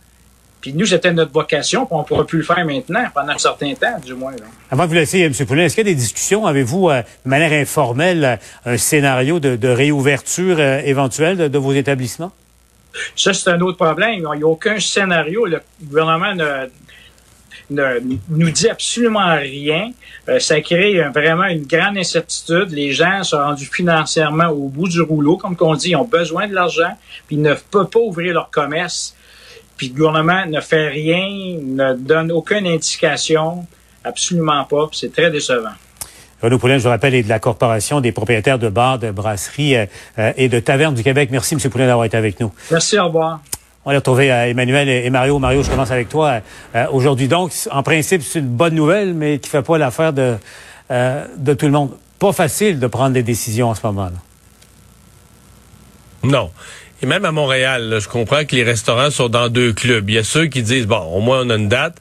Puis 0.61 0.73
nous, 0.73 0.85
c'était 0.85 1.11
notre 1.11 1.31
vocation, 1.31 1.87
puis 1.87 1.95
on 1.95 1.99
ne 1.99 2.03
pourra 2.03 2.25
plus 2.25 2.39
le 2.39 2.43
faire 2.43 2.63
maintenant, 2.63 3.03
pendant 3.15 3.33
un 3.33 3.37
certain 3.39 3.73
temps, 3.73 3.97
du 4.05 4.13
moins. 4.13 4.33
Avant 4.69 4.83
de 4.83 4.89
vous 4.89 4.93
laisser, 4.93 5.21
M. 5.21 5.33
Poulin, 5.47 5.65
est-ce 5.65 5.73
qu'il 5.73 5.87
y 5.87 5.89
a 5.89 5.93
des 5.93 5.99
discussions? 5.99 6.45
Avez-vous, 6.45 6.89
euh, 6.89 7.01
de 7.25 7.29
manière 7.29 7.51
informelle, 7.53 8.39
un 8.65 8.77
scénario 8.77 9.39
de, 9.39 9.67
réouverture 9.67 10.59
éventuelle 10.59 11.49
de 11.49 11.57
vos 11.57 11.73
établissements? 11.73 12.31
Ça, 13.15 13.33
c'est 13.33 13.49
un 13.49 13.61
autre 13.61 13.77
problème. 13.77 14.25
Il 14.33 14.37
n'y 14.37 14.43
a 14.43 14.47
aucun 14.47 14.79
scénario. 14.79 15.45
Le 15.45 15.61
gouvernement 15.81 16.35
ne, 16.35 16.67
ne 17.71 17.99
nous 18.29 18.49
dit 18.51 18.69
absolument 18.69 19.35
rien. 19.35 19.91
Euh, 20.29 20.39
ça 20.39 20.61
crée 20.61 21.01
vraiment 21.13 21.45
une 21.45 21.65
grande 21.65 21.97
incertitude. 21.97 22.71
Les 22.71 22.91
gens 22.91 23.23
sont 23.23 23.37
rendus 23.37 23.69
financièrement 23.71 24.49
au 24.49 24.67
bout 24.67 24.87
du 24.87 25.01
rouleau, 25.01 25.37
comme 25.37 25.55
on 25.59 25.75
dit, 25.75 25.89
ils 25.89 25.95
ont 25.95 26.05
besoin 26.05 26.47
de 26.47 26.53
l'argent, 26.53 26.97
puis 27.27 27.37
ils 27.37 27.41
ne 27.41 27.53
peuvent 27.53 27.89
pas 27.89 27.99
ouvrir 27.99 28.33
leur 28.33 28.49
commerce. 28.49 29.15
Puis 29.77 29.89
le 29.89 29.95
gouvernement 29.95 30.45
ne 30.45 30.61
fait 30.61 30.89
rien, 30.89 31.57
ne 31.61 31.93
donne 31.95 32.31
aucune 32.31 32.67
indication, 32.67 33.65
absolument 34.03 34.63
pas, 34.65 34.89
c'est 34.91 35.11
très 35.11 35.31
décevant. 35.31 35.73
Renaud 36.41 36.57
Poulin, 36.57 36.77
je 36.77 36.83
vous 36.83 36.89
rappelle, 36.89 37.13
est 37.13 37.23
de 37.23 37.29
la 37.29 37.39
Corporation 37.39 38.01
des 38.01 38.11
propriétaires 38.11 38.57
de 38.57 38.69
bars, 38.69 38.97
de 38.97 39.11
brasseries 39.11 39.75
euh, 39.75 39.85
euh, 40.17 40.33
et 40.37 40.49
de 40.49 40.59
tavernes 40.59 40.95
du 40.95 41.03
Québec. 41.03 41.29
Merci, 41.31 41.53
M. 41.53 41.59
Poulin, 41.69 41.85
d'avoir 41.85 42.05
été 42.05 42.17
avec 42.17 42.39
nous. 42.39 42.51
Merci, 42.71 42.97
au 42.97 43.05
revoir. 43.05 43.41
On 43.85 43.91
va 43.91 43.95
retrouver 43.95 44.31
euh, 44.31 44.49
Emmanuel 44.49 44.87
et 44.89 45.09
Mario. 45.09 45.39
Mario, 45.39 45.63
je 45.63 45.69
commence 45.69 45.91
avec 45.91 46.09
toi 46.09 46.41
aujourd'hui. 46.91 47.27
Donc, 47.27 47.51
en 47.71 47.83
principe, 47.83 48.21
c'est 48.21 48.39
une 48.39 48.47
bonne 48.47 48.75
nouvelle, 48.75 49.13
mais 49.13 49.39
qui 49.39 49.49
fait 49.49 49.61
pas 49.61 49.77
l'affaire 49.77 50.13
de, 50.13 50.35
de 50.89 51.53
tout 51.53 51.65
le 51.65 51.71
monde. 51.71 51.91
Pas 52.19 52.31
facile 52.31 52.79
de 52.79 52.87
prendre 52.87 53.13
des 53.13 53.23
décisions 53.23 53.69
en 53.69 53.75
ce 53.75 53.85
moment-là. 53.87 54.17
Non. 56.23 56.51
Et 57.01 57.07
même 57.07 57.25
à 57.25 57.31
Montréal, 57.31 57.97
je 57.99 58.07
comprends 58.07 58.45
que 58.45 58.55
les 58.55 58.63
restaurants 58.63 59.09
sont 59.09 59.29
dans 59.29 59.49
deux 59.49 59.73
clubs. 59.73 60.07
Il 60.09 60.13
y 60.13 60.19
a 60.19 60.23
ceux 60.23 60.45
qui 60.45 60.61
disent, 60.61 60.85
bon, 60.85 60.99
au 60.99 61.19
moins 61.19 61.41
on 61.45 61.49
a 61.49 61.55
une 61.55 61.67
date 61.67 61.97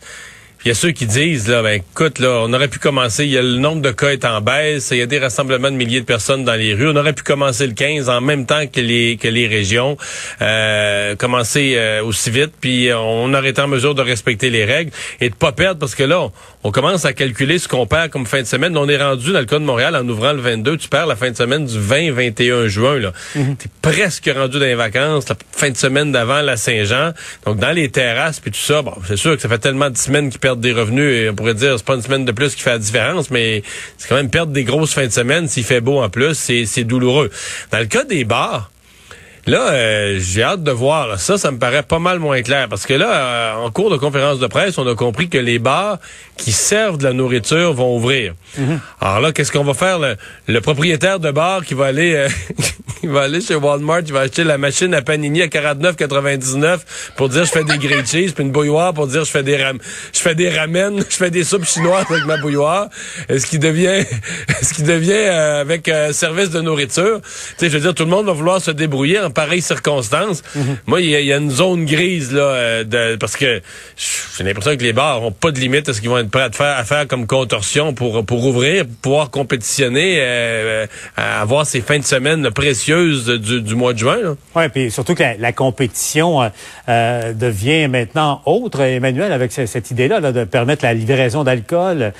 il 0.64 0.68
y 0.68 0.70
a 0.70 0.74
ceux 0.74 0.90
qui 0.90 1.06
disent, 1.06 1.48
là, 1.48 1.62
ben, 1.62 1.80
écoute, 1.80 2.18
là, 2.18 2.42
on 2.42 2.52
aurait 2.52 2.68
pu 2.68 2.78
commencer, 2.78 3.24
il 3.24 3.30
y 3.30 3.38
a 3.38 3.42
le 3.42 3.56
nombre 3.56 3.80
de 3.80 3.90
cas 3.92 4.10
est 4.10 4.26
en 4.26 4.42
baisse, 4.42 4.90
il 4.90 4.98
y 4.98 5.02
a 5.02 5.06
des 5.06 5.18
rassemblements 5.18 5.70
de 5.70 5.76
milliers 5.76 6.00
de 6.00 6.04
personnes 6.04 6.44
dans 6.44 6.54
les 6.54 6.74
rues, 6.74 6.88
on 6.88 6.96
aurait 6.96 7.14
pu 7.14 7.22
commencer 7.22 7.66
le 7.66 7.72
15 7.72 8.10
en 8.10 8.20
même 8.20 8.44
temps 8.44 8.66
que 8.66 8.80
les 8.80 9.16
que 9.16 9.26
les 9.26 9.46
régions, 9.46 9.96
euh, 10.42 11.16
commencer 11.16 11.76
euh, 11.76 12.04
aussi 12.04 12.30
vite, 12.30 12.52
puis 12.60 12.90
on 12.92 13.32
aurait 13.32 13.50
été 13.50 13.62
en 13.62 13.68
mesure 13.68 13.94
de 13.94 14.02
respecter 14.02 14.50
les 14.50 14.66
règles 14.66 14.90
et 15.22 15.30
de 15.30 15.34
pas 15.34 15.52
perdre, 15.52 15.80
parce 15.80 15.94
que 15.94 16.02
là, 16.02 16.28
on, 16.62 16.70
commence 16.70 17.04
à 17.04 17.12
calculer 17.12 17.58
ce 17.58 17.68
qu'on 17.68 17.86
perd 17.86 18.10
comme 18.10 18.26
fin 18.26 18.40
de 18.40 18.46
semaine. 18.46 18.76
On 18.76 18.88
est 18.88 18.96
rendu, 18.96 19.32
dans 19.32 19.40
le 19.40 19.46
cas 19.46 19.58
de 19.58 19.64
Montréal, 19.64 19.96
en 19.96 20.06
ouvrant 20.08 20.32
le 20.32 20.40
22, 20.40 20.76
tu 20.76 20.88
perds 20.88 21.06
la 21.06 21.16
fin 21.16 21.30
de 21.30 21.36
semaine 21.36 21.66
du 21.66 21.78
20-21 21.78 22.66
juin, 22.66 22.98
là. 22.98 23.12
Mhm. 23.34 23.56
T'es 23.56 23.68
presque 23.82 24.30
rendu 24.34 24.58
dans 24.58 24.64
les 24.64 24.74
vacances, 24.74 25.28
la 25.28 25.36
fin 25.52 25.70
de 25.70 25.76
semaine 25.76 26.12
d'avant 26.12 26.42
la 26.42 26.56
Saint-Jean. 26.56 27.12
Donc, 27.46 27.58
dans 27.58 27.72
les 27.72 27.88
terrasses, 27.88 28.40
puis 28.40 28.50
tout 28.50 28.58
ça, 28.58 28.82
bon, 28.82 28.94
c'est 29.06 29.16
sûr 29.16 29.36
que 29.36 29.42
ça 29.42 29.48
fait 29.48 29.58
tellement 29.58 29.90
de 29.90 29.96
semaines 29.96 30.30
qui 30.30 30.38
perdre 30.38 30.62
des 30.62 30.72
revenus 30.72 31.14
et 31.14 31.30
on 31.30 31.34
pourrait 31.34 31.54
dire 31.54 31.74
c'est 31.76 31.84
pas 31.84 31.94
une 31.94 32.02
semaine 32.02 32.24
de 32.24 32.32
plus 32.32 32.54
qui 32.54 32.62
fait 32.62 32.70
la 32.70 32.78
différence, 32.78 33.30
mais 33.30 33.62
c'est 33.98 34.08
quand 34.08 34.16
même 34.16 34.30
perdre 34.30 34.52
des 34.52 34.64
grosses 34.64 34.92
fins 34.92 35.06
de 35.06 35.12
semaine 35.12 35.48
s'il 35.48 35.64
fait 35.64 35.80
beau 35.80 36.00
en 36.00 36.08
plus, 36.08 36.34
c'est 36.34 36.84
douloureux. 36.84 37.30
Dans 37.70 37.78
le 37.78 37.86
cas 37.86 38.04
des 38.04 38.24
bars, 38.24 38.70
Là, 39.46 39.72
euh, 39.72 40.18
j'ai 40.20 40.42
hâte 40.42 40.62
de 40.62 40.70
voir. 40.70 41.18
Ça, 41.18 41.38
ça 41.38 41.50
me 41.50 41.58
paraît 41.58 41.82
pas 41.82 41.98
mal 41.98 42.18
moins 42.18 42.42
clair. 42.42 42.68
Parce 42.68 42.86
que 42.86 42.94
là, 42.94 43.10
euh, 43.10 43.54
en 43.54 43.70
cours 43.70 43.90
de 43.90 43.96
conférence 43.96 44.38
de 44.38 44.46
presse, 44.46 44.76
on 44.78 44.86
a 44.86 44.94
compris 44.94 45.28
que 45.28 45.38
les 45.38 45.58
bars 45.58 45.98
qui 46.36 46.52
servent 46.52 46.98
de 46.98 47.04
la 47.04 47.12
nourriture 47.12 47.72
vont 47.72 47.96
ouvrir. 47.96 48.34
Mhm. 48.58 48.80
Alors 49.00 49.20
là, 49.20 49.32
qu'est-ce 49.32 49.52
qu'on 49.52 49.64
va 49.64 49.74
faire? 49.74 49.98
Le, 50.46 50.60
propriétaire 50.60 51.20
de 51.20 51.30
bar 51.30 51.64
qui 51.64 51.74
va 51.74 51.86
aller 51.86 52.14
euh, 52.14 52.28
il 53.02 53.08
va 53.08 53.22
aller 53.22 53.40
chez 53.40 53.54
Walmart, 53.54 54.02
il 54.06 54.12
va 54.12 54.20
acheter 54.20 54.44
la 54.44 54.58
machine 54.58 54.92
à 54.94 55.00
panini 55.00 55.42
à 55.42 55.46
49,99 55.46 56.80
pour 57.16 57.28
dire 57.30 57.44
je 57.44 57.50
fais 57.50 57.64
des 57.64 57.78
grilled 57.78 58.06
cheese, 58.06 58.32
puis 58.32 58.44
une 58.44 58.52
bouilloire 58.52 58.92
pour 58.92 59.06
dire 59.06 59.24
je 59.24 59.30
fais 59.30 59.42
des 59.42 59.62
ram 59.62 59.78
je 60.12 60.18
fais 60.18 60.34
des 60.34 60.50
ramen, 60.50 60.98
je 61.10 61.16
fais 61.16 61.30
des 61.30 61.44
soupes 61.44 61.64
chinoises 61.64 62.06
avec 62.10 62.24
ma 62.26 62.36
bouilloire. 62.36 62.88
Est-ce 63.28 63.46
qu'il 63.46 63.58
devient 63.58 63.86
est-ce 64.60 64.74
qu'il 64.74 64.84
devient 64.84 65.12
avec 65.14 65.90
service 66.12 66.50
de 66.50 66.60
nourriture? 66.60 67.20
Tu 67.22 67.30
sais, 67.56 67.70
je 67.70 67.74
veux 67.76 67.80
dire, 67.80 67.94
tout 67.94 68.04
le 68.04 68.10
monde 68.10 68.26
va 68.26 68.32
vouloir 68.32 68.60
se 68.60 68.70
débrouiller 68.70 69.18
en 69.18 69.29
pareilles 69.30 69.62
circonstances. 69.62 70.42
Mhm. 70.54 70.76
Moi, 70.86 71.00
il 71.00 71.10
y, 71.10 71.32
a 71.32 71.36
une 71.36 71.50
zone 71.50 71.84
grise 71.84 72.32
là, 72.32 72.42
euh, 72.42 72.84
de, 72.84 73.16
parce 73.16 73.36
que 73.36 73.60
j'ai 74.36 74.44
l'impression 74.44 74.76
que 74.76 74.82
les 74.82 74.92
bars 74.92 75.22
ont 75.22 75.32
pas 75.32 75.50
de 75.50 75.60
limite 75.60 75.88
à 75.88 75.94
ce 75.94 76.00
qu'ils 76.00 76.10
vont 76.10 76.18
être 76.18 76.30
prêts 76.30 76.42
à 76.42 76.50
faire, 76.50 76.76
à 76.76 76.84
faire 76.84 77.06
comme 77.08 77.26
contorsion 77.26 77.94
pour 77.94 78.24
pour 78.24 78.44
ouvrir, 78.46 78.84
pour 78.86 78.96
pouvoir 78.96 79.30
compétitionner, 79.30 80.18
euh, 80.20 80.86
euh 81.18 81.40
avoir 81.40 81.66
ces 81.66 81.80
fins 81.80 81.98
de 81.98 82.04
semaine 82.04 82.50
précieuses 82.50 83.26
du, 83.26 83.62
du 83.62 83.74
mois 83.74 83.92
de 83.92 83.98
juin. 83.98 84.36
Oui, 84.54 84.68
puis 84.68 84.90
surtout 84.90 85.14
que 85.14 85.22
la, 85.38 85.52
compétition 85.52 86.50
euh, 86.88 87.32
devient 87.32 87.88
maintenant 87.88 88.42
autre, 88.46 88.80
Emmanuel, 88.80 89.32
avec 89.32 89.52
cette, 89.52 89.90
idée-là 89.90 90.20
de 90.32 90.44
permettre 90.44 90.84
la 90.84 90.94
livraison 90.94 91.44
d'alcool, 91.44 92.12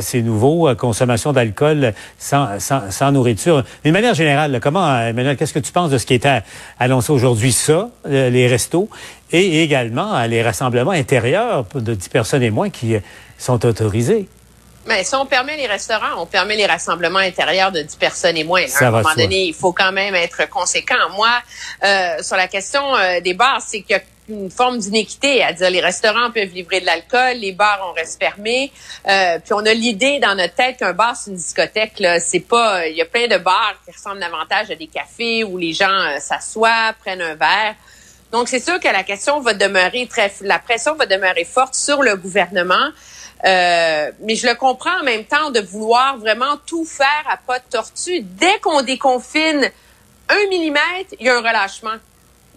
c'est 0.00 0.22
nouveau, 0.22 0.74
consommation 0.76 1.32
d'alcool 1.32 1.94
sans, 2.18 2.58
sans, 2.60 2.90
sans, 2.90 3.12
nourriture. 3.12 3.64
D'une 3.84 3.92
manière 3.92 4.14
générale, 4.14 4.58
comment, 4.62 5.00
Emmanuel, 5.00 5.36
qu'est-ce 5.36 5.52
que 5.52 5.58
tu 5.58 5.72
penses 5.72 5.90
de 5.90 5.98
ce 5.98 6.06
qui 6.06 6.14
était 6.14 6.42
annoncer 6.78 7.12
aujourd'hui 7.12 7.52
ça, 7.52 7.90
euh, 8.06 8.30
les 8.30 8.46
restos, 8.46 8.88
et 9.32 9.62
également 9.62 10.22
les 10.26 10.42
rassemblements 10.42 10.92
intérieurs 10.92 11.66
de 11.74 11.94
10 11.94 12.08
personnes 12.08 12.42
et 12.42 12.50
moins 12.50 12.70
qui 12.70 12.94
euh, 12.94 13.00
sont 13.38 13.64
autorisés? 13.66 14.28
Mais 14.86 15.02
si 15.02 15.16
on 15.16 15.26
permet 15.26 15.56
les 15.56 15.66
restaurants, 15.66 16.20
on 16.20 16.26
permet 16.26 16.56
les 16.56 16.66
rassemblements 16.66 17.18
intérieurs 17.18 17.72
de 17.72 17.82
10 17.82 17.96
personnes 17.96 18.36
et 18.36 18.44
moins. 18.44 18.62
à 18.62 18.84
un 18.84 18.90
moment 18.90 19.14
donné, 19.16 19.46
il 19.46 19.54
faut 19.54 19.72
quand 19.72 19.90
même 19.90 20.14
être 20.14 20.48
conséquent. 20.48 20.94
Moi, 21.16 21.30
euh, 21.84 22.22
sur 22.22 22.36
la 22.36 22.46
question 22.46 22.82
des 23.22 23.34
bars, 23.34 23.60
c'est 23.60 23.80
qu'il 23.80 23.96
y 23.96 23.98
a 23.98 24.02
une 24.28 24.50
forme 24.50 24.78
d'inéquité, 24.78 25.42
à 25.42 25.52
dire 25.52 25.70
les 25.70 25.80
restaurants 25.80 26.30
peuvent 26.30 26.52
livrer 26.52 26.80
de 26.80 26.86
l'alcool, 26.86 27.36
les 27.36 27.52
bars 27.52 27.80
on 27.88 27.92
reste 27.92 28.20
fermés, 28.20 28.72
euh, 29.08 29.38
puis 29.38 29.52
on 29.52 29.64
a 29.64 29.72
l'idée 29.72 30.18
dans 30.18 30.34
notre 30.34 30.54
tête 30.54 30.78
qu'un 30.78 30.92
bar 30.92 31.16
c'est 31.16 31.30
une 31.30 31.36
discothèque 31.36 31.98
là, 32.00 32.18
c'est 32.20 32.40
pas, 32.40 32.86
il 32.88 32.96
y 32.96 33.02
a 33.02 33.04
plein 33.04 33.28
de 33.28 33.38
bars 33.38 33.74
qui 33.84 33.92
ressemblent 33.92 34.20
davantage 34.20 34.70
à 34.70 34.74
des 34.74 34.88
cafés 34.88 35.44
où 35.44 35.58
les 35.58 35.72
gens 35.72 35.88
euh, 35.88 36.18
s'assoient, 36.18 36.94
prennent 37.00 37.22
un 37.22 37.34
verre. 37.34 37.74
Donc 38.32 38.48
c'est 38.48 38.60
sûr 38.60 38.80
que 38.80 38.88
la 38.88 39.04
question 39.04 39.40
va 39.40 39.54
demeurer 39.54 40.06
très, 40.08 40.32
la 40.40 40.58
pression 40.58 40.94
va 40.94 41.06
demeurer 41.06 41.44
forte 41.44 41.74
sur 41.74 42.02
le 42.02 42.16
gouvernement. 42.16 42.90
Euh, 43.44 44.10
mais 44.20 44.34
je 44.34 44.46
le 44.46 44.54
comprends 44.54 45.00
en 45.00 45.04
même 45.04 45.24
temps 45.24 45.50
de 45.50 45.60
vouloir 45.60 46.16
vraiment 46.18 46.56
tout 46.66 46.84
faire 46.84 47.24
à 47.28 47.36
pas 47.36 47.58
de 47.58 47.64
tortue. 47.70 48.20
Dès 48.22 48.58
qu'on 48.60 48.82
déconfine 48.82 49.70
un 50.28 50.48
millimètre, 50.48 51.14
il 51.20 51.26
y 51.26 51.28
a 51.28 51.36
un 51.36 51.40
relâchement 51.40 51.96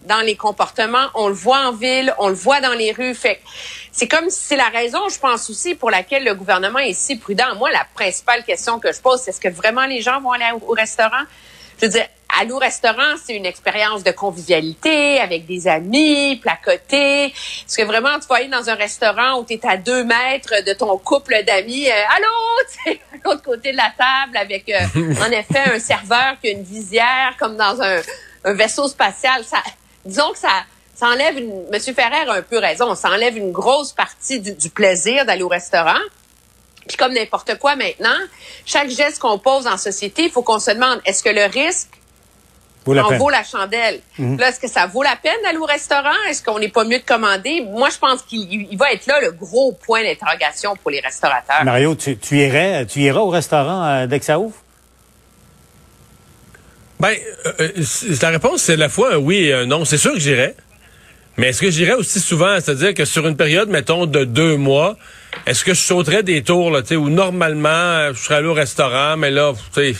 dans 0.05 0.21
les 0.21 0.35
comportements. 0.35 1.07
On 1.15 1.27
le 1.27 1.33
voit 1.33 1.67
en 1.67 1.71
ville, 1.71 2.13
on 2.17 2.29
le 2.29 2.35
voit 2.35 2.61
dans 2.61 2.73
les 2.73 2.91
rues. 2.91 3.15
Fait 3.15 3.41
c'est 3.91 4.07
comme 4.07 4.29
c'est 4.29 4.55
la 4.55 4.69
raison, 4.69 5.09
je 5.09 5.19
pense 5.19 5.49
aussi, 5.49 5.75
pour 5.75 5.91
laquelle 5.91 6.23
le 6.23 6.35
gouvernement 6.35 6.79
est 6.79 6.93
si 6.93 7.17
prudent. 7.17 7.55
Moi, 7.57 7.71
la 7.71 7.85
principale 7.93 8.43
question 8.43 8.79
que 8.79 8.91
je 8.93 9.01
pose, 9.01 9.19
c'est 9.21 9.31
est-ce 9.31 9.41
que 9.41 9.49
vraiment 9.49 9.85
les 9.85 10.01
gens 10.01 10.21
vont 10.21 10.31
aller 10.31 10.45
au 10.67 10.73
restaurant? 10.73 11.23
Je 11.79 11.85
veux 11.85 11.91
dire, 11.91 12.07
Allô 12.37 12.59
restaurant, 12.59 13.15
c'est 13.21 13.35
une 13.35 13.47
expérience 13.47 14.03
de 14.03 14.11
convivialité 14.11 15.19
avec 15.19 15.47
des 15.47 15.67
amis, 15.67 16.35
placoter. 16.41 17.25
Est-ce 17.25 17.75
que 17.75 17.83
vraiment 17.83 18.19
tu 18.19 18.27
vas 18.27 18.35
aller 18.35 18.47
dans 18.47 18.69
un 18.69 18.75
restaurant 18.75 19.39
où 19.39 19.45
tu 19.45 19.55
es 19.55 19.65
à 19.67 19.77
deux 19.77 20.03
mètres 20.03 20.63
de 20.63 20.73
ton 20.73 20.95
couple 20.99 21.43
d'amis, 21.45 21.89
euh, 21.89 22.15
allô, 22.15 22.97
à 23.13 23.15
l'autre 23.25 23.41
côté 23.41 23.71
de 23.71 23.77
la 23.77 23.91
table 23.97 24.37
avec 24.37 24.69
euh, 24.69 24.79
en 25.25 25.31
effet 25.31 25.73
un 25.73 25.79
serveur 25.79 26.35
qui 26.39 26.49
a 26.49 26.51
une 26.51 26.63
visière 26.63 27.35
comme 27.39 27.57
dans 27.57 27.81
un, 27.81 28.01
vaisseau 28.53 28.87
spatial. 28.87 29.43
Ça, 29.43 29.57
disons 30.05 30.31
que 30.31 30.37
ça, 30.37 30.63
ça 30.95 31.07
enlève 31.07 31.37
une, 31.37 31.69
Monsieur 31.71 31.93
Ferrer 31.93 32.27
a 32.29 32.33
un 32.33 32.41
peu 32.41 32.57
raison, 32.57 32.93
ça 32.95 33.09
enlève 33.09 33.37
une 33.37 33.51
grosse 33.51 33.93
partie 33.93 34.39
du, 34.39 34.53
du 34.53 34.69
plaisir 34.69 35.25
d'aller 35.25 35.43
au 35.43 35.47
restaurant. 35.47 35.99
Puis 36.87 36.97
comme 36.97 37.13
n'importe 37.13 37.57
quoi 37.59 37.75
maintenant, 37.75 38.17
chaque 38.65 38.89
geste 38.89 39.19
qu'on 39.19 39.37
pose 39.37 39.67
en 39.67 39.77
société, 39.77 40.23
il 40.23 40.31
faut 40.31 40.41
qu'on 40.41 40.59
se 40.59 40.71
demande 40.71 40.99
est-ce 41.05 41.23
que 41.23 41.29
le 41.29 41.45
risque 41.45 41.99
en 42.97 43.17
vaut 43.17 43.29
la 43.29 43.43
chandelle? 43.43 43.99
Mhm. 44.17 44.39
Là, 44.39 44.49
est-ce 44.49 44.59
que 44.59 44.67
ça 44.67 44.87
vaut 44.87 45.03
la 45.03 45.15
peine 45.15 45.37
d'aller 45.43 45.57
au 45.57 45.65
restaurant? 45.65 46.15
Est-ce 46.29 46.43
qu'on 46.43 46.59
n'est 46.59 46.69
pas 46.69 46.83
mieux 46.83 46.99
de 46.99 47.05
commander? 47.05 47.61
Moi, 47.61 47.89
je 47.89 47.97
pense 47.97 48.21
qu'il 48.23 48.77
va 48.77 48.91
être 48.91 49.05
là 49.05 49.19
le 49.21 49.31
gros 49.31 49.73
point 49.73 50.03
d'interrogation 50.03 50.75
pour 50.75 50.91
les 50.91 50.99
restaurateurs. 50.99 51.63
Mario, 51.63 51.95
tu, 51.95 52.17
irais, 52.31 52.85
tu 52.85 52.99
iras 53.01 53.19
au 53.19 53.29
restaurant 53.29 53.85
euh, 53.85 54.07
dès 54.07 54.19
que 54.19 54.25
ça 54.25 54.39
ouvre? 54.39 54.55
Ben, 56.99 57.15
euh, 57.45 57.51
euh, 57.59 58.15
la 58.21 58.29
réponse, 58.29 58.63
c'est 58.63 58.75
la 58.75 58.89
fois 58.89 59.13
un 59.13 59.17
oui 59.17 59.45
et 59.45 59.53
un 59.53 59.65
non. 59.65 59.85
C'est 59.85 59.97
sûr 59.97 60.13
que 60.13 60.19
j'irais. 60.19 60.55
Mais 61.37 61.47
est-ce 61.47 61.61
que 61.61 61.71
j'irais 61.71 61.93
aussi 61.93 62.19
souvent? 62.19 62.57
C'est-à-dire 62.59 62.93
que 62.93 63.05
sur 63.05 63.25
une 63.25 63.37
période, 63.37 63.69
mettons, 63.69 64.05
de 64.05 64.25
deux 64.25 64.57
mois, 64.57 64.97
est-ce 65.45 65.63
que 65.63 65.73
je 65.73 65.79
sauterais 65.79 66.23
des 66.23 66.43
tours, 66.43 66.71
là, 66.71 66.81
tu 66.81 66.89
sais, 66.89 66.95
où 66.97 67.09
normalement, 67.09 68.11
je 68.13 68.19
serais 68.19 68.35
allé 68.35 68.47
au 68.47 68.53
restaurant, 68.53 69.15
mais 69.15 69.31
là, 69.31 69.53
tu 69.73 69.93
sais, 69.93 69.95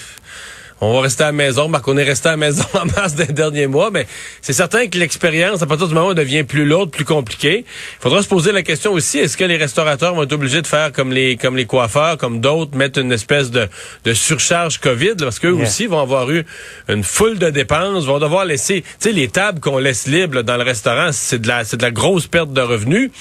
on 0.81 0.93
va 0.93 1.01
rester 1.01 1.23
à 1.23 1.27
la 1.27 1.31
maison. 1.33 1.67
Marc, 1.67 1.87
on 1.87 1.97
est 1.97 2.03
resté 2.03 2.29
à 2.29 2.31
la 2.31 2.37
maison 2.37 2.63
en 2.73 2.85
mars 2.85 3.15
des 3.15 3.27
derniers 3.27 3.67
mois, 3.67 3.91
mais 3.91 4.07
c'est 4.41 4.53
certain 4.53 4.87
que 4.87 4.97
l'expérience, 4.97 5.61
à 5.61 5.65
partir 5.65 5.87
du 5.87 5.93
moment 5.93 6.07
où 6.07 6.11
elle 6.11 6.17
devient 6.17 6.43
plus 6.43 6.65
lourde, 6.65 6.91
plus 6.91 7.05
compliquée, 7.05 7.65
il 7.65 8.01
faudra 8.01 8.21
se 8.21 8.27
poser 8.27 8.51
la 8.51 8.63
question 8.63 8.93
aussi, 8.93 9.19
est-ce 9.19 9.37
que 9.37 9.43
les 9.43 9.57
restaurateurs 9.57 10.15
vont 10.15 10.23
être 10.23 10.33
obligés 10.33 10.61
de 10.61 10.67
faire 10.67 10.91
comme 10.91 11.11
les 11.11 11.37
comme 11.37 11.55
les 11.55 11.65
coiffeurs, 11.65 12.17
comme 12.17 12.39
d'autres, 12.39 12.75
mettre 12.75 12.99
une 12.99 13.11
espèce 13.11 13.51
de, 13.51 13.67
de 14.05 14.13
surcharge 14.13 14.79
COVID, 14.79 15.15
parce 15.19 15.39
qu'eux 15.39 15.51
aussi 15.51 15.87
vont 15.87 15.99
avoir 15.99 16.29
eu 16.31 16.45
une 16.87 17.03
foule 17.03 17.39
de 17.39 17.49
dépenses, 17.49 18.05
vont 18.05 18.19
devoir 18.19 18.45
laisser, 18.45 18.81
tu 18.81 18.87
sais, 18.99 19.11
les 19.11 19.27
tables 19.27 19.59
qu'on 19.59 19.77
laisse 19.77 20.07
libres 20.07 20.43
dans 20.43 20.57
le 20.57 20.63
restaurant, 20.63 21.09
c'est 21.11 21.41
de 21.41 21.47
la 21.47 21.65
c'est 21.65 21.77
de 21.77 21.83
la 21.83 21.91
grosse 21.91 22.27
perte 22.27 22.53
de 22.53 22.61
revenus. 22.61 23.11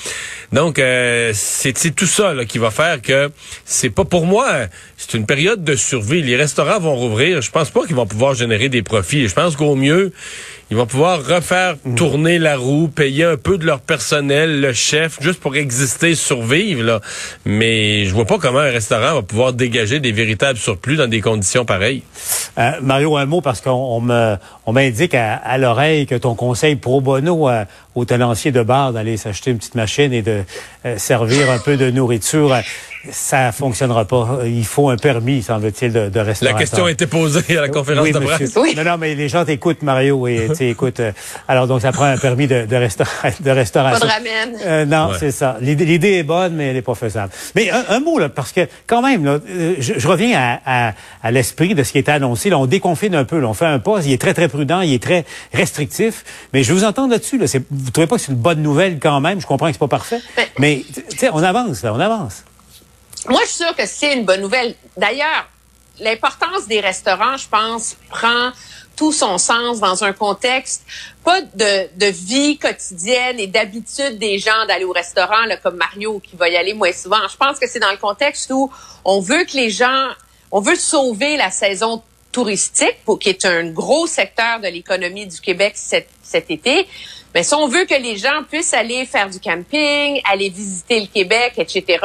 Donc, 0.52 0.78
euh, 0.78 1.32
c'est 1.34 1.94
tout 1.94 2.06
ça 2.06 2.32
là, 2.32 2.44
qui 2.44 2.58
va 2.58 2.70
faire 2.70 3.02
que 3.02 3.30
c'est 3.64 3.90
pas 3.90 4.04
pour 4.04 4.26
moi, 4.26 4.48
c'est 4.96 5.14
une 5.14 5.26
période 5.26 5.62
de 5.64 5.74
survie. 5.74 6.22
Les 6.22 6.36
restaurants 6.36 6.78
vont 6.78 6.94
rouvrir 6.94 7.42
je 7.48 7.52
pense 7.52 7.70
pas 7.70 7.86
qu'ils 7.86 7.96
vont 7.96 8.06
pouvoir 8.06 8.34
générer 8.34 8.68
des 8.68 8.82
profits. 8.82 9.26
Je 9.26 9.32
pense 9.32 9.56
qu'au 9.56 9.74
mieux, 9.74 10.12
ils 10.70 10.76
vont 10.76 10.84
pouvoir 10.84 11.24
refaire 11.24 11.76
mhm. 11.82 11.94
tourner 11.94 12.38
la 12.38 12.58
roue, 12.58 12.88
payer 12.88 13.24
un 13.24 13.38
peu 13.38 13.56
de 13.56 13.64
leur 13.64 13.80
personnel, 13.80 14.60
le 14.60 14.74
chef, 14.74 15.16
juste 15.22 15.40
pour 15.40 15.56
exister, 15.56 16.14
survivre. 16.14 16.82
Là. 16.82 17.00
Mais 17.46 18.04
je 18.04 18.12
vois 18.12 18.26
pas 18.26 18.36
comment 18.36 18.58
un 18.58 18.70
restaurant 18.70 19.14
va 19.14 19.22
pouvoir 19.22 19.54
dégager 19.54 19.98
des 19.98 20.12
véritables 20.12 20.58
surplus 20.58 20.96
dans 20.96 21.08
des 21.08 21.22
conditions 21.22 21.64
pareilles. 21.64 22.02
Euh, 22.58 22.72
Mario, 22.82 23.16
un 23.16 23.24
mot 23.24 23.40
parce 23.40 23.62
qu'on 23.62 24.02
me 24.02 24.36
on 24.66 24.72
m'indique 24.74 25.14
à, 25.14 25.56
l'oreille 25.56 26.04
que 26.04 26.16
ton 26.16 26.34
conseil 26.34 26.76
pro 26.76 27.00
bono 27.00 27.48
euh, 27.48 27.64
aux 27.94 28.04
tenanciers 28.04 28.52
de 28.52 28.62
bar 28.62 28.92
d'aller 28.92 29.16
s'acheter 29.16 29.52
une 29.52 29.56
petite 29.56 29.74
machine 29.74 30.12
et 30.12 30.20
de 30.20 30.42
euh, 30.84 30.98
servir 30.98 31.50
un 31.50 31.58
peu 31.58 31.78
de 31.78 31.90
nourriture 31.90 32.54
ça 33.10 33.52
fonctionnera 33.52 34.04
pas. 34.04 34.40
Il 34.44 34.64
faut 34.64 34.90
un 34.90 34.96
permis, 34.96 35.42
semble-t-il, 35.42 35.92
de, 35.92 36.08
de 36.08 36.20
restaurateur. 36.20 36.58
La 36.58 36.58
question 36.58 36.84
a 36.84 36.90
été 36.90 37.06
posée 37.06 37.56
à 37.56 37.62
la 37.62 37.68
conférence 37.68 38.10
de 38.10 38.18
presse. 38.18 38.52
Oui. 38.56 38.74
Non, 38.76 38.84
non, 38.84 38.98
mais 38.98 39.14
les 39.14 39.28
gens 39.28 39.44
t'écoutent, 39.44 39.82
Mario, 39.82 40.26
et 40.26 40.48
tu 40.56 40.68
écoutes. 40.68 41.00
Euh, 41.00 41.12
alors, 41.46 41.66
donc, 41.66 41.80
ça 41.82 41.92
prend 41.92 42.04
un 42.04 42.18
permis 42.18 42.46
de, 42.46 42.62
de, 42.62 42.66
de 42.68 43.50
restauration. 43.50 44.00
Pas 44.00 44.06
de 44.06 44.10
ramène. 44.10 44.58
Euh, 44.64 44.84
non, 44.84 45.10
c'est 45.18 45.30
ça. 45.30 45.56
L'idée 45.60 46.14
est 46.14 46.22
bonne, 46.22 46.54
mais 46.54 46.68
elle 46.68 46.74
n'est 46.74 46.82
pas 46.82 46.94
faisable. 46.94 47.32
Mais 47.54 47.70
un, 47.70 48.00
mot, 48.00 48.18
là, 48.18 48.28
parce 48.28 48.52
que 48.52 48.66
quand 48.86 49.02
même, 49.02 49.24
là, 49.24 49.38
euh, 49.48 49.74
je, 49.78 50.08
reviens 50.08 50.38
à, 50.38 50.88
à, 50.88 50.92
à 51.22 51.30
l'esprit 51.30 51.74
de 51.74 51.82
ce 51.82 51.92
qui 51.92 51.98
est 51.98 52.08
annoncé. 52.08 52.50
Là, 52.50 52.58
on 52.58 52.66
déconfine 52.66 53.14
un 53.14 53.24
peu. 53.24 53.38
Là, 53.38 53.48
on 53.48 53.54
fait 53.54 53.66
un 53.66 53.78
pas. 53.78 54.00
Il 54.04 54.12
est 54.12 54.20
très, 54.20 54.34
très 54.34 54.48
prudent. 54.48 54.80
Il 54.80 54.92
est 54.92 55.02
très 55.02 55.24
restrictif. 55.54 56.24
Mais 56.52 56.62
je 56.62 56.72
vous 56.72 56.84
entends 56.84 57.06
là-dessus. 57.06 57.38
Là, 57.38 57.46
vous 57.70 57.90
trouvez 57.90 58.06
pas 58.06 58.16
que 58.16 58.22
c'est 58.22 58.32
une 58.32 58.38
bonne 58.38 58.62
nouvelle 58.62 58.98
quand 58.98 59.20
même? 59.20 59.40
Je 59.40 59.46
comprends 59.46 59.66
que 59.66 59.72
c'est 59.72 59.78
pas 59.78 59.88
parfait. 59.88 60.20
Mais, 60.58 60.84
tu 60.92 61.16
sais, 61.16 61.30
on 61.32 61.42
avance, 61.42 61.82
là, 61.82 61.94
on 61.94 62.00
avance. 62.00 62.44
Moi, 63.26 63.40
je 63.42 63.48
suis 63.48 63.64
sûre 63.64 63.74
que 63.74 63.86
c'est 63.86 64.14
une 64.14 64.24
bonne 64.24 64.40
nouvelle. 64.40 64.74
D'ailleurs, 64.96 65.48
l'importance 66.00 66.66
des 66.66 66.80
restaurants, 66.80 67.36
je 67.36 67.48
pense, 67.48 67.96
prend 68.10 68.52
tout 68.96 69.12
son 69.12 69.38
sens 69.38 69.78
dans 69.78 70.02
un 70.02 70.12
contexte 70.12 70.84
pas 71.24 71.40
de, 71.40 71.88
de 71.96 72.06
vie 72.06 72.58
quotidienne 72.58 73.38
et 73.38 73.46
d'habitude 73.46 74.18
des 74.18 74.40
gens 74.40 74.66
d'aller 74.66 74.84
au 74.84 74.92
restaurant 74.92 75.44
là, 75.46 75.56
comme 75.56 75.76
Mario 75.76 76.18
qui 76.18 76.34
va 76.34 76.48
y 76.48 76.56
aller 76.56 76.74
moins 76.74 76.92
souvent. 76.92 77.28
Je 77.30 77.36
pense 77.36 77.60
que 77.60 77.68
c'est 77.68 77.78
dans 77.78 77.92
le 77.92 77.96
contexte 77.96 78.50
où 78.50 78.70
on 79.04 79.20
veut 79.20 79.44
que 79.44 79.56
les 79.56 79.70
gens, 79.70 80.08
on 80.50 80.60
veut 80.60 80.74
sauver 80.74 81.36
la 81.36 81.50
saison 81.50 82.02
touristique, 82.32 82.96
qui 83.20 83.28
est 83.28 83.44
un 83.44 83.70
gros 83.70 84.06
secteur 84.06 84.60
de 84.60 84.68
l'économie 84.68 85.26
du 85.26 85.40
Québec 85.40 85.74
cet, 85.76 86.08
cet 86.22 86.50
été. 86.50 86.86
Mais 87.34 87.42
si 87.42 87.54
on 87.54 87.68
veut 87.68 87.84
que 87.84 87.94
les 87.94 88.16
gens 88.16 88.42
puissent 88.50 88.74
aller 88.74 89.06
faire 89.06 89.30
du 89.30 89.38
camping, 89.38 90.20
aller 90.28 90.48
visiter 90.48 91.00
le 91.00 91.06
Québec, 91.06 91.54
etc., 91.56 91.98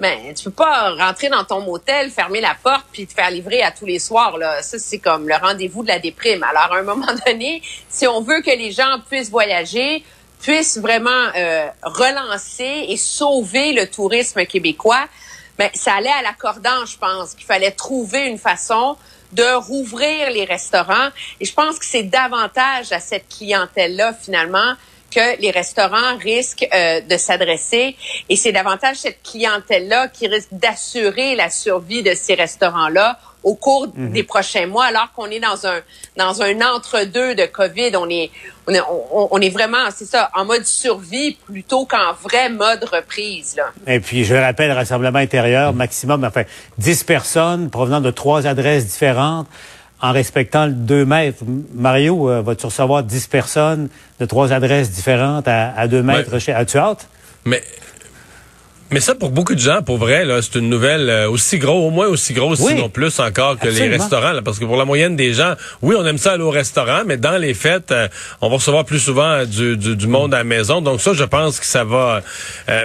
ben, 0.00 0.32
tu 0.34 0.44
peux 0.44 0.50
pas 0.50 0.94
rentrer 0.94 1.28
dans 1.28 1.44
ton 1.44 1.60
motel, 1.60 2.10
fermer 2.10 2.40
la 2.40 2.56
porte 2.60 2.86
puis 2.90 3.06
te 3.06 3.12
faire 3.12 3.30
livrer 3.30 3.62
à 3.62 3.70
tous 3.70 3.84
les 3.84 3.98
soirs 3.98 4.38
là. 4.38 4.62
Ça 4.62 4.78
c'est 4.78 4.98
comme 4.98 5.28
le 5.28 5.34
rendez-vous 5.34 5.82
de 5.82 5.88
la 5.88 5.98
déprime. 5.98 6.42
Alors 6.42 6.72
à 6.72 6.78
un 6.78 6.82
moment 6.82 7.12
donné, 7.26 7.62
si 7.88 8.06
on 8.06 8.22
veut 8.22 8.40
que 8.40 8.50
les 8.50 8.72
gens 8.72 8.98
puissent 9.08 9.30
voyager, 9.30 10.02
puissent 10.40 10.78
vraiment 10.78 11.10
euh, 11.36 11.66
relancer 11.82 12.86
et 12.88 12.96
sauver 12.96 13.72
le 13.72 13.86
tourisme 13.88 14.44
québécois, 14.46 15.06
ben 15.58 15.68
ça 15.74 15.94
allait 15.94 16.08
à 16.08 16.22
l'accordant, 16.22 16.86
je 16.86 16.96
pense 16.96 17.34
qu'il 17.34 17.44
fallait 17.44 17.72
trouver 17.72 18.26
une 18.26 18.38
façon 18.38 18.96
de 19.32 19.54
rouvrir 19.54 20.30
les 20.30 20.44
restaurants 20.44 21.10
et 21.38 21.44
je 21.44 21.52
pense 21.52 21.78
que 21.78 21.84
c'est 21.84 22.04
davantage 22.04 22.90
à 22.90 23.00
cette 23.00 23.28
clientèle 23.28 23.94
là 23.96 24.14
finalement 24.14 24.74
que 25.10 25.40
les 25.40 25.50
restaurants 25.50 26.16
risquent 26.18 26.68
euh, 26.72 27.00
de 27.00 27.16
s'adresser. 27.16 27.96
Et 28.28 28.36
c'est 28.36 28.52
davantage 28.52 28.96
cette 28.96 29.22
clientèle-là 29.22 30.08
qui 30.08 30.28
risque 30.28 30.48
d'assurer 30.52 31.34
la 31.34 31.50
survie 31.50 32.02
de 32.02 32.14
ces 32.14 32.34
restaurants-là 32.34 33.18
au 33.42 33.54
cours 33.54 33.88
mhm. 33.94 34.12
des 34.12 34.22
prochains 34.22 34.66
mois, 34.66 34.84
alors 34.84 35.12
qu'on 35.14 35.26
est 35.26 35.40
dans 35.40 35.66
un 35.66 35.80
dans 36.16 36.42
un 36.42 36.60
entre-deux 36.60 37.34
de 37.34 37.46
Covid. 37.46 37.96
On 37.96 38.08
est 38.10 38.30
on 38.66 38.74
est, 38.74 38.80
on, 39.10 39.40
est 39.40 39.50
vraiment, 39.50 39.90
c'est 39.92 40.04
ça, 40.04 40.30
en 40.36 40.44
mode 40.44 40.64
survie 40.64 41.36
plutôt 41.44 41.86
qu'en 41.86 42.12
vrai 42.22 42.50
mode 42.50 42.84
reprise. 42.84 43.56
Là. 43.56 43.72
Et 43.86 43.98
puis, 43.98 44.24
je 44.24 44.34
rappelle, 44.34 44.70
rassemblement 44.70 45.18
intérieur, 45.18 45.72
maximum, 45.72 46.22
enfin, 46.22 46.44
10 46.78 47.02
personnes 47.04 47.70
provenant 47.70 48.00
de 48.00 48.12
trois 48.12 48.46
adresses 48.46 48.86
différentes 48.86 49.48
en 50.02 50.12
respectant 50.12 50.66
le 50.66 50.72
2 50.72 51.04
mètres. 51.04 51.44
Mario, 51.74 52.30
euh, 52.30 52.42
vas-tu 52.42 52.66
recevoir 52.66 53.02
10 53.02 53.26
personnes 53.26 53.88
de 54.18 54.26
trois 54.26 54.52
adresses 54.52 54.90
différentes 54.90 55.48
à, 55.48 55.72
à 55.76 55.88
2 55.88 56.02
mètres 56.02 56.38
chez 56.38 56.52
As-tu 56.52 56.78
hâte? 56.78 57.08
Mais 57.44 57.62
mais 58.92 58.98
ça, 58.98 59.14
pour 59.14 59.30
beaucoup 59.30 59.54
de 59.54 59.60
gens, 59.60 59.82
pour 59.82 59.98
vrai, 59.98 60.24
là, 60.24 60.42
c'est 60.42 60.58
une 60.58 60.68
nouvelle 60.68 61.08
euh, 61.08 61.30
aussi 61.30 61.58
gros, 61.58 61.86
au 61.86 61.90
moins 61.90 62.08
aussi 62.08 62.32
grosse, 62.32 62.58
sinon 62.58 62.88
plus 62.88 63.20
encore 63.20 63.56
que 63.56 63.68
les 63.68 63.86
restaurants. 63.88 64.32
Là, 64.32 64.42
parce 64.42 64.58
que 64.58 64.64
pour 64.64 64.76
la 64.76 64.84
moyenne 64.84 65.14
des 65.14 65.32
gens, 65.32 65.54
oui, 65.80 65.94
on 65.96 66.04
aime 66.04 66.18
ça 66.18 66.32
aller 66.32 66.42
au 66.42 66.50
restaurant, 66.50 67.02
mais 67.06 67.16
dans 67.16 67.38
les 67.38 67.54
fêtes, 67.54 67.92
euh, 67.92 68.08
on 68.40 68.48
va 68.48 68.56
recevoir 68.56 68.84
plus 68.84 68.98
souvent 68.98 69.44
du, 69.44 69.76
du, 69.76 69.94
du, 69.94 70.06
monde 70.08 70.34
à 70.34 70.38
la 70.38 70.44
maison. 70.44 70.80
Donc 70.80 71.00
ça, 71.00 71.12
je 71.12 71.22
pense 71.22 71.60
que 71.60 71.66
ça 71.66 71.84
va. 71.84 72.20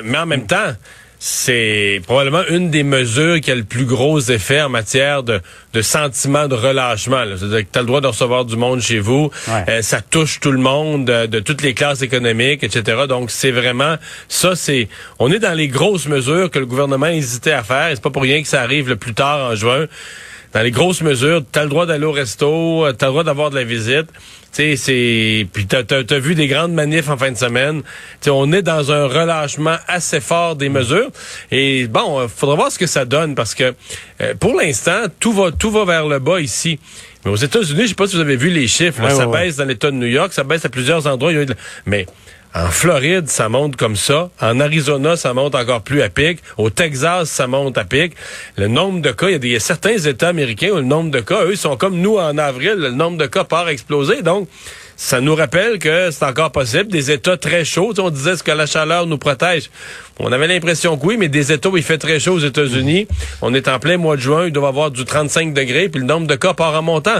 mais 0.03 0.17
en 0.19 0.27
même 0.27 0.45
temps, 0.45 0.75
c'est 1.27 2.03
probablement 2.05 2.43
une 2.51 2.69
des 2.69 2.83
mesures 2.83 3.41
qui 3.41 3.49
a 3.49 3.55
le 3.55 3.63
plus 3.63 3.85
gros 3.85 4.19
effet 4.19 4.61
en 4.61 4.69
matière 4.69 5.23
de, 5.23 5.41
de 5.73 5.81
sentiment 5.81 6.47
de 6.47 6.53
relâchement. 6.53 7.23
C'est-à-dire 7.35 7.61
que 7.61 7.71
tu 7.71 7.79
as 7.79 7.81
le 7.81 7.87
droit 7.87 7.99
de 7.99 8.05
recevoir 8.05 8.45
du 8.45 8.55
monde 8.57 8.79
chez 8.79 8.99
vous. 8.99 9.31
Euh, 9.67 9.81
ça 9.81 10.01
touche 10.01 10.39
tout 10.39 10.51
le 10.51 10.59
monde, 10.59 11.09
euh, 11.09 11.25
de, 11.25 11.39
toutes 11.39 11.63
les 11.63 11.73
classes 11.73 12.03
économiques, 12.03 12.63
etc. 12.63 13.05
Donc, 13.09 13.31
c'est 13.31 13.49
vraiment... 13.49 13.95
Ça, 14.27 14.55
c'est... 14.55 14.87
On 15.17 15.31
est 15.31 15.39
dans 15.39 15.57
les 15.57 15.67
grosses 15.67 16.05
mesures 16.07 16.51
que 16.51 16.59
le 16.59 16.67
gouvernement 16.67 17.07
hésitait 17.07 17.53
à 17.53 17.63
faire. 17.63 17.89
C'est 17.89 18.03
pas 18.03 18.11
pour 18.11 18.21
rien 18.21 18.43
que 18.43 18.47
ça 18.47 18.61
arrive 18.61 18.87
le 18.87 18.95
plus 18.95 19.15
tard 19.15 19.49
en 19.49 19.55
juin. 19.55 19.87
Dans 20.55 20.61
les 20.61 20.71
grosses 20.71 21.03
mesures, 21.03 21.43
tu 21.51 21.59
as 21.59 21.63
le 21.63 21.69
droit 21.69 21.85
d'aller 21.85 22.05
au 22.05 22.11
resto, 22.11 22.85
tu 22.97 23.05
as 23.05 23.07
le 23.07 23.11
droit 23.11 23.23
d'avoir 23.23 23.51
de 23.51 23.55
la 23.55 23.63
visite 23.63 24.07
c'est 24.75 25.47
puis 25.51 25.65
t'as 25.65 25.83
as, 25.89 26.19
vu 26.19 26.35
des 26.35 26.47
grandes 26.47 26.73
manifs 26.73 27.09
en 27.09 27.17
fin 27.17 27.31
de 27.31 27.37
semaine. 27.37 27.81
T'sais, 28.21 28.29
on 28.29 28.51
est 28.51 28.61
dans 28.61 28.91
un 28.91 29.05
relâchement 29.05 29.75
assez 29.87 30.19
fort 30.19 30.55
des 30.55 30.69
mesures 30.69 31.09
et 31.51 31.87
bon, 31.87 32.23
il 32.23 32.29
faudra 32.29 32.55
voir 32.55 32.71
ce 32.71 32.79
que 32.79 32.87
ça 32.87 33.05
donne 33.05 33.35
parce 33.35 33.53
que 33.53 33.73
euh, 34.21 34.33
pour 34.39 34.55
l'instant 34.55 35.05
tout 35.19 35.33
va 35.33 35.51
tout 35.51 35.71
va 35.71 35.85
vers 35.85 36.07
le 36.07 36.19
bas 36.19 36.39
ici. 36.39 36.79
Mais 37.23 37.31
aux 37.31 37.35
États-Unis, 37.35 37.83
je 37.83 37.87
sais 37.87 37.95
pas 37.95 38.07
si 38.07 38.15
vous 38.15 38.21
avez 38.21 38.35
vu 38.35 38.49
les 38.49 38.67
chiffres. 38.67 39.09
ça 39.09 39.25
baisse 39.25 39.55
dans 39.55 39.65
l'État 39.65 39.89
de 39.89 39.95
New 39.95 40.07
York, 40.07 40.31
ça 40.31 40.43
baisse 40.43 40.63
à 40.63 40.69
plusieurs 40.69 41.07
endroits. 41.07 41.31
Mais 41.85 42.05
En 42.57 42.69
Floride, 42.69 43.27
ça 43.27 43.49
monte 43.49 43.75
comme 43.75 43.97
ça. 43.97 44.29
En 44.39 44.61
Arizona, 44.61 45.17
ça 45.17 45.33
monte 45.33 45.55
encore 45.55 45.81
plus 45.81 46.01
à 46.01 46.07
pic. 46.07 46.39
Au 46.57 46.69
Texas, 46.69 47.29
ça 47.29 47.47
monte 47.47 47.77
à 47.77 47.83
pic. 47.83 48.13
Le 48.55 48.69
nombre 48.69 49.01
de 49.01 49.11
cas, 49.11 49.29
il 49.29 49.45
y, 49.45 49.57
a 49.57 49.59
certains 49.59 49.97
États 49.97 50.29
américains 50.29 50.69
où 50.69 50.77
le 50.77 50.83
nombre 50.83 51.11
de 51.11 51.19
cas, 51.19 51.43
eux, 51.43 51.57
sont 51.57 51.75
comme 51.75 51.97
nous 51.97 52.15
en 52.15 52.37
avril. 52.37 52.75
Le 52.77 52.91
nombre 52.91 53.17
de 53.17 53.25
cas 53.25 53.43
part 53.43 53.67
exploser. 53.67 54.21
Donc, 54.21 54.47
ça 54.95 55.19
nous 55.19 55.35
rappelle 55.35 55.79
que 55.79 56.11
c'est 56.11 56.23
encore 56.23 56.53
possible. 56.53 56.87
Des 56.87 57.11
États 57.11 57.35
très 57.35 57.65
chauds. 57.65 57.93
on 57.99 58.09
disait 58.09 58.37
ce 58.37 58.43
que 58.43 58.51
la 58.51 58.67
chaleur 58.67 59.05
nous 59.05 59.17
protège. 59.17 59.69
On 60.19 60.31
avait 60.31 60.47
l'impression 60.47 60.97
que 60.97 61.05
oui, 61.05 61.17
mais 61.17 61.27
des 61.27 61.51
États 61.51 61.67
où 61.67 61.75
il 61.75 61.83
fait 61.83 61.97
très 61.97 62.21
chaud 62.21 62.35
aux 62.35 62.39
États-Unis, 62.39 63.05
on 63.41 63.53
est 63.53 63.67
en 63.67 63.79
plein 63.79 63.97
mois 63.97 64.15
de 64.15 64.21
juin, 64.21 64.45
il 64.45 64.53
doit 64.53 64.69
avoir 64.69 64.91
du 64.91 65.03
35 65.03 65.53
degrés, 65.53 65.89
puis 65.89 65.99
le 65.99 66.07
nombre 66.07 66.25
de 66.25 66.35
cas 66.35 66.53
part 66.53 66.73
en 66.73 66.81
montant 66.81 67.19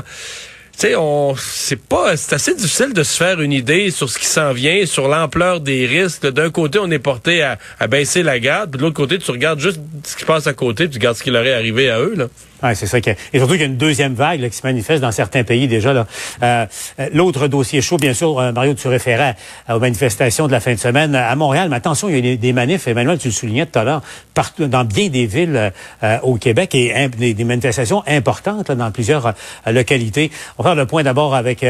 sais, 0.78 0.96
on, 0.96 1.36
c'est 1.38 1.80
pas, 1.82 2.18
c'est 2.18 2.36
assez 2.36 2.54
difficile 2.54 2.94
de 2.94 3.04
se 3.04 3.18
faire 3.18 3.42
une 3.42 3.54
idée 3.54 3.92
sur 3.92 4.10
ce 4.10 4.18
qui 4.18 4.26
s'en 4.26 4.52
vient, 4.52 4.86
sur 4.86 5.08
l'ampleur 5.08 5.60
des 5.62 5.86
risques. 5.86 6.28
D'un 6.28 6.50
côté, 6.50 6.80
on 6.80 6.90
est 6.92 7.00
porté 7.00 7.42
à, 7.44 7.58
à 7.80 7.88
baisser 7.88 8.24
la 8.24 8.40
garde, 8.40 8.72
puis 8.72 8.78
de 8.78 8.84
l'autre 8.84 8.96
côté, 8.96 9.18
tu 9.18 9.32
regardes 9.32 9.60
juste 9.60 9.80
ce 10.04 10.16
qui 10.16 10.22
se 10.22 10.26
passe 10.26 10.48
à 10.48 10.54
côté, 10.54 10.86
puis 10.86 10.94
tu 10.94 11.00
regardes 11.00 11.18
ce 11.18 11.24
qui 11.24 11.32
leur 11.32 11.46
est 11.46 11.54
arrivé 11.54 11.90
à 11.90 12.00
eux, 12.00 12.16
là. 12.16 12.28
C'est 12.74 12.88
ça. 12.88 12.98
Et 12.98 13.38
surtout 13.38 13.54
qu'il 13.54 13.62
y 13.62 13.66
a 13.66 13.68
une 13.68 13.78
deuxième 13.78 14.14
vague 14.14 14.42
là, 14.42 14.50
qui 14.50 14.58
se 14.58 14.66
manifeste 14.66 15.02
dans 15.02 15.12
certains 15.12 15.44
pays 15.44 15.68
déjà. 15.68 15.94
Là. 15.94 16.08
Euh, 16.44 16.66
euh 17.00 17.10
L'autre 17.14 17.48
dossier 17.48 17.82
chaud, 17.82 17.98
bien 17.98 18.14
sûr, 18.14 18.40
euh, 18.40 18.52
Mario, 18.52 18.74
tu 18.74 18.88
référais 18.88 19.36
aux 19.70 19.80
manifestations 19.80 20.48
de 20.48 20.52
la 20.52 20.60
fin 20.60 20.74
de 20.74 20.80
semaine 20.80 21.16
à 21.16 21.36
Montréal. 21.36 21.70
Mais 21.70 21.76
attention, 21.78 22.10
il 22.10 22.16
y 22.16 22.18
a 22.18 22.22
des, 22.22 22.38
des 22.38 22.54
manifs, 22.54 22.88
Emmanuel, 22.88 23.18
tu 23.18 23.28
le 23.28 23.34
soulignais 23.34 23.66
tout 23.66 23.80
à 23.80 23.84
l'heure, 23.84 24.02
partout 24.34 24.68
dans 24.68 24.84
bien 24.84 25.10
des 25.10 25.26
villes 25.26 25.72
euh, 26.04 26.18
au 26.24 26.36
Québec 26.36 26.76
et 26.76 27.08
des, 27.10 27.44
manifestations 27.44 28.04
importantes 28.08 28.70
là, 28.70 28.76
dans 28.76 28.92
plusieurs 28.92 29.34
localités. 29.68 30.32
On 30.58 30.64
va 30.64 30.70
faire 30.70 30.76
le 30.76 30.86
point 30.86 31.04
d'abord 31.04 31.36
avec 31.36 31.64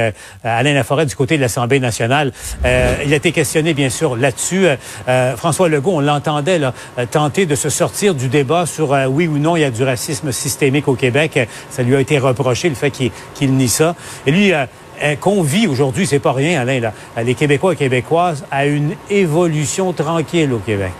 Alain 0.44 0.74
Laforêt 0.74 1.06
du 1.06 1.16
côté 1.16 1.36
de 1.36 1.42
l'Assemblée 1.42 1.80
nationale. 1.80 2.32
il 2.64 3.14
a 3.14 3.16
été 3.16 3.32
questionné, 3.32 3.74
bien 3.74 3.90
sûr, 3.90 4.16
là-dessus. 4.16 4.68
François 5.36 5.68
Legault, 5.68 5.96
on 5.96 6.00
l'entendait 6.00 6.62
tenter 7.12 7.46
de 7.46 7.56
se 7.56 7.70
sortir 7.70 8.16
du 8.16 8.30
débat 8.30 8.66
sur 8.66 8.92
oui 9.10 9.28
ou 9.28 9.38
non 9.38 9.56
il 9.58 9.62
y 9.62 9.66
a 9.66 9.72
du 9.72 9.84
racisme 9.84 10.32
systémique 10.32 10.85
au 10.88 10.96
Québec. 10.96 11.40
Ça 11.70 11.84
lui 11.84 11.96
a 11.96 12.00
été 12.00 12.18
reproché, 12.18 12.70
le 12.70 12.76
fait 12.76 12.92
qu'il 12.92 13.56
nie 13.56 13.70
ça. 13.70 13.96
Et 14.26 14.32
lui, 14.32 14.54
euh, 14.54 14.66
qu'on 15.20 15.42
vit 15.42 15.68
aujourd'hui, 15.68 16.08
c'est 16.08 16.20
pas 16.20 16.34
rien, 16.34 16.62
Alain, 16.62 16.80
là, 16.80 16.94
les 17.24 17.36
Québécois 17.36 17.74
et 17.74 17.76
Québécoises, 17.76 18.46
à 18.52 18.66
une 18.66 18.96
évolution 19.10 19.94
tranquille 19.94 20.52
au 20.54 20.60
Québec. 20.60 20.92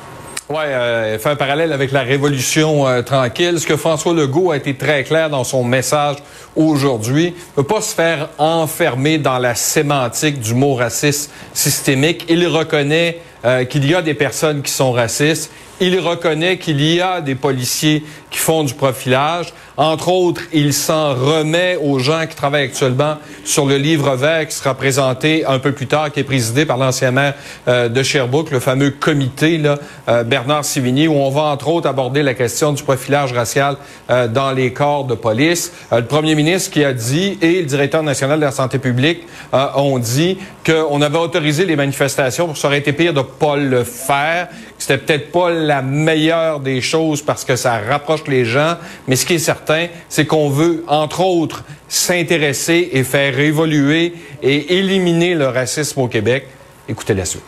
Oui, 0.48 0.58
euh, 0.60 1.18
fait 1.18 1.30
un 1.30 1.36
parallèle 1.36 1.74
avec 1.74 1.92
la 1.92 2.02
révolution 2.02 2.88
euh, 2.88 3.02
tranquille. 3.02 3.60
Ce 3.60 3.66
que 3.66 3.76
François 3.76 4.14
Legault 4.14 4.52
a 4.52 4.58
été 4.58 4.76
très 4.76 5.04
clair 5.04 5.32
dans 5.32 5.44
son 5.44 5.64
message 5.64 6.18
aujourd'hui, 6.56 7.34
ne 7.58 7.64
peut 7.64 7.68
pas 7.68 7.82
se 7.82 7.96
faire 7.96 8.30
enfermer 8.38 9.18
dans 9.18 9.40
la 9.40 9.56
sémantique 9.56 10.40
du 10.40 10.54
mot 10.54 10.76
raciste 10.76 11.32
systémique. 11.56 12.28
Il 12.30 12.46
reconnaît 12.46 13.22
euh, 13.44 13.66
qu'il 13.66 13.90
y 13.90 13.96
a 13.96 14.04
des 14.04 14.14
personnes 14.14 14.62
qui 14.62 14.72
sont 14.72 14.92
racistes. 14.92 15.52
Il 15.80 16.00
reconnaît 16.00 16.60
qu'il 16.60 16.80
y 16.80 17.02
a 17.02 17.22
des 17.22 17.36
policiers 17.36 18.04
qui 18.36 18.42
font 18.42 18.66
du 18.66 18.74
profilage. 18.74 19.54
Entre 19.78 20.10
autres, 20.10 20.42
il 20.52 20.74
s'en 20.74 21.14
remet 21.14 21.78
aux 21.82 22.00
gens 22.00 22.26
qui 22.28 22.36
travaillent 22.36 22.66
actuellement 22.66 23.16
sur 23.46 23.66
le 23.66 23.78
livre 23.78 24.14
vert 24.16 24.46
qui 24.46 24.54
sera 24.54 24.74
présenté 24.74 25.46
un 25.46 25.58
peu 25.58 25.72
plus 25.72 25.88
tard, 25.88 26.12
qui 26.12 26.20
est 26.20 26.26
présidé 26.26 26.66
par 26.66 26.76
l'ancien 26.76 27.12
maire 27.12 27.36
euh, 27.70 27.88
de 27.88 28.04
Sherbrooke, 28.04 28.52
le 28.52 28.60
fameux 28.60 28.92
comité 28.92 29.58
là, 29.58 29.78
euh, 30.10 30.24
Bernard 30.24 30.66
Sivigny, 30.66 31.08
où 31.08 31.14
on 31.14 31.30
va 31.30 31.44
entre 31.44 31.70
autres 31.70 31.88
aborder 31.88 32.24
la 32.24 32.34
question 32.34 32.74
du 32.74 32.84
profilage 32.84 33.32
racial 33.32 33.78
euh, 34.10 34.28
dans 34.28 34.52
les 34.52 34.74
corps 34.74 35.06
de 35.06 35.16
police. 35.16 35.72
le 35.94 36.04
premier 36.04 36.36
ministre 36.36 36.72
qui 36.72 36.84
a 36.84 36.92
dit 36.92 37.38
et 37.42 37.62
le 37.62 37.66
directeur 37.66 38.04
national 38.04 38.40
de 38.40 38.46
la 38.46 38.52
santé 38.52 38.80
publique 38.80 39.24
ont 39.54 40.00
dit 40.00 40.38
qu'on 40.66 41.02
avait 41.02 41.18
autorisé 41.18 41.66
les 41.66 41.76
manifestations, 41.78 42.48
pour 42.48 42.58
ça 42.58 42.68
aurait 42.68 42.80
été 42.80 42.92
pire 42.92 43.14
de 43.14 43.22
pas 43.22 43.56
le 43.56 43.84
faire, 43.84 44.50
c'était 44.78 44.98
peut-être 44.98 45.32
pas 45.32 45.50
la 45.52 45.82
meilleure 45.82 46.60
des 46.60 46.82
choses 46.82 47.22
parce 47.22 47.46
que 47.46 47.56
ça 47.56 47.80
rapproche 47.80 48.25
les 48.30 48.46
gens, 48.46 48.78
mais 49.08 49.16
ce 49.16 49.26
qui 49.26 49.34
est 49.34 49.40
certain, 49.40 49.88
c'est 50.10 50.26
qu'on 50.26 50.50
veut, 50.50 50.84
entre 50.88 51.22
autres, 51.22 51.64
s'intéresser 51.88 52.90
et 52.94 53.04
faire 53.04 53.40
évoluer 53.40 54.14
et 54.42 54.78
éliminer 54.78 55.36
le 55.36 55.48
racisme 55.48 56.02
au 56.02 56.08
Québec. 56.08 56.48
Écoutez 56.88 57.14
la 57.14 57.26
suite. 57.26 57.44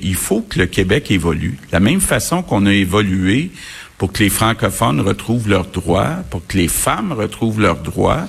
Il 0.00 0.16
faut 0.16 0.40
que 0.40 0.58
le 0.58 0.66
Québec 0.66 1.10
évolue. 1.10 1.58
La 1.70 1.80
même 1.80 2.00
façon 2.00 2.42
qu'on 2.42 2.66
a 2.66 2.72
évolué 2.72 3.50
pour 3.98 4.12
que 4.12 4.24
les 4.24 4.30
francophones 4.30 5.00
retrouvent 5.00 5.48
leurs 5.48 5.66
droits, 5.66 6.16
pour 6.28 6.44
que 6.44 6.58
les 6.58 6.66
femmes 6.66 7.12
retrouvent 7.12 7.60
leurs 7.60 7.82
droits, 7.82 8.26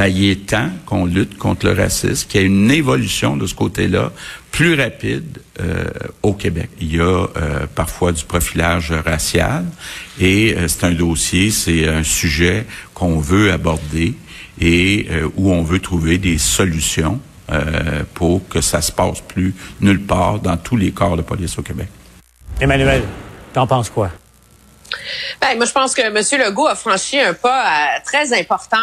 ben, 0.00 0.06
il 0.06 0.30
est 0.30 0.46
temps 0.46 0.70
qu'on 0.86 1.04
lutte 1.04 1.36
contre 1.36 1.66
le 1.66 1.74
racisme, 1.74 2.26
qu'il 2.26 2.40
y 2.40 2.44
ait 2.44 2.46
une 2.46 2.70
évolution 2.70 3.36
de 3.36 3.46
ce 3.46 3.54
côté-là 3.54 4.12
plus 4.50 4.72
rapide 4.72 5.42
euh, 5.60 5.84
au 6.22 6.32
Québec. 6.32 6.70
Il 6.80 6.96
y 6.96 7.00
a 7.00 7.04
euh, 7.04 7.66
parfois 7.74 8.10
du 8.12 8.24
profilage 8.24 8.92
racial 8.92 9.66
et 10.18 10.54
euh, 10.56 10.68
c'est 10.68 10.86
un 10.86 10.92
dossier, 10.92 11.50
c'est 11.50 11.86
un 11.86 12.02
sujet 12.02 12.64
qu'on 12.94 13.18
veut 13.18 13.52
aborder 13.52 14.14
et 14.58 15.06
où 15.36 15.52
on 15.52 15.62
veut 15.62 15.80
trouver 15.80 16.16
des 16.16 16.38
solutions 16.38 17.20
pour 18.14 18.48
que 18.48 18.62
ça 18.62 18.80
se 18.80 18.92
passe 18.92 19.20
plus 19.20 19.54
nulle 19.82 20.00
part 20.00 20.38
dans 20.38 20.56
tous 20.56 20.76
les 20.76 20.92
corps 20.92 21.16
de 21.18 21.22
police 21.22 21.58
au 21.58 21.62
Québec. 21.62 21.88
Emmanuel, 22.58 23.02
t'en 23.52 23.66
penses 23.66 23.90
quoi? 23.90 24.10
Ben, 25.40 25.56
moi, 25.56 25.66
je 25.66 25.72
pense 25.72 25.94
que 25.94 26.02
M. 26.02 26.42
Legault 26.44 26.66
a 26.66 26.74
franchi 26.74 27.18
un 27.18 27.34
pas 27.34 27.66
euh, 27.66 28.00
très 28.04 28.38
important 28.38 28.78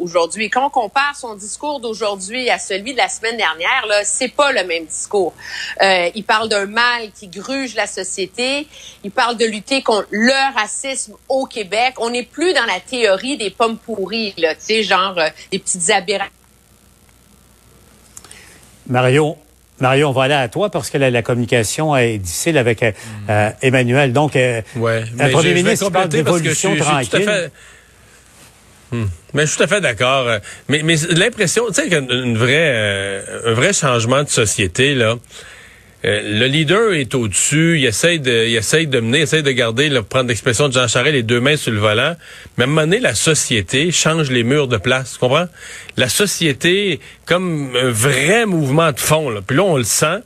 aujourd'hui. 0.00 0.50
Quand 0.50 0.66
on 0.66 0.70
compare 0.70 1.14
son 1.16 1.34
discours 1.34 1.80
d'aujourd'hui 1.80 2.50
à 2.50 2.58
celui 2.58 2.92
de 2.92 2.98
la 2.98 3.08
semaine 3.08 3.36
dernière, 3.36 3.86
là, 3.88 4.04
c'est 4.04 4.28
pas 4.28 4.52
le 4.52 4.64
même 4.64 4.86
discours. 4.86 5.34
Euh, 5.82 6.10
il 6.14 6.24
parle 6.24 6.48
d'un 6.48 6.66
mal 6.66 7.10
qui 7.12 7.28
gruge 7.28 7.74
la 7.74 7.86
société. 7.86 8.66
Il 9.04 9.10
parle 9.10 9.36
de 9.36 9.44
lutter 9.44 9.82
contre 9.82 10.08
le 10.10 10.54
racisme 10.54 11.14
au 11.28 11.46
Québec. 11.46 11.94
On 11.98 12.10
n'est 12.10 12.24
plus 12.24 12.52
dans 12.52 12.66
la 12.66 12.80
théorie 12.80 13.36
des 13.36 13.50
pommes 13.50 13.78
pourries, 13.78 14.34
tu 14.36 14.44
sais, 14.58 14.82
genre 14.82 15.18
euh, 15.18 15.28
des 15.52 15.58
petites 15.58 15.90
aberrations. 15.90 16.32
Mario, 18.86 19.36
Mario, 19.80 20.08
on 20.08 20.12
va 20.12 20.24
aller 20.24 20.34
à 20.34 20.48
toi 20.48 20.70
parce 20.70 20.90
que 20.90 20.98
la, 20.98 21.22
communication 21.22 21.96
est 21.96 22.18
difficile 22.18 22.58
avec 22.58 22.82
euh, 22.82 22.92
euh, 23.28 23.50
Emmanuel. 23.62 24.12
Donc, 24.12 24.36
euh, 24.36 24.60
ouais, 24.76 25.04
un 25.18 25.28
premier 25.30 25.54
ministre 25.54 25.90
parle 25.90 26.08
d'évolution 26.08 26.76
tranquille. 26.76 27.50
Hmm. 28.92 29.04
Mais 29.34 29.42
je 29.42 29.50
suis 29.50 29.58
tout 29.58 29.62
à 29.62 29.66
fait 29.68 29.80
d'accord. 29.80 30.26
Mais, 30.68 30.82
mais 30.82 30.96
l'impression, 31.10 31.64
tu 31.68 31.74
sais, 31.74 31.88
qu'un 31.88 32.08
un 32.10 32.34
vrai 32.34 33.72
changement 33.72 34.24
de 34.24 34.28
société, 34.28 34.94
là, 34.96 35.14
euh, 36.04 36.38
le 36.38 36.46
leader 36.46 36.94
est 36.94 37.14
au-dessus, 37.14 37.78
il 37.78 37.84
essaye 37.84 38.20
de, 38.20 38.46
il 38.46 38.56
essaye 38.56 38.86
de 38.86 39.00
mener, 39.00 39.18
il 39.18 39.22
essaye 39.22 39.42
de 39.42 39.50
garder, 39.50 39.88
là, 39.88 40.02
prendre 40.02 40.28
l'expression 40.28 40.68
de 40.68 40.72
Jean 40.72 40.88
Charest, 40.88 41.12
les 41.12 41.22
deux 41.22 41.40
mains 41.40 41.56
sur 41.56 41.72
le 41.72 41.78
volant. 41.78 42.16
Mais 42.56 42.64
à 42.64 42.66
un 42.66 42.70
moment 42.70 42.82
donné, 42.82 43.00
la 43.00 43.14
société 43.14 43.92
change 43.92 44.30
les 44.30 44.42
murs 44.42 44.68
de 44.68 44.78
place, 44.78 45.12
tu 45.14 45.18
comprends? 45.18 45.46
La 45.96 46.08
société, 46.08 47.00
comme 47.26 47.76
un 47.76 47.90
vrai 47.90 48.46
mouvement 48.46 48.92
de 48.92 49.00
fond, 49.00 49.28
là. 49.28 49.40
Puis 49.46 49.56
là, 49.56 49.64
on 49.64 49.76
le 49.76 49.84
sent 49.84 50.20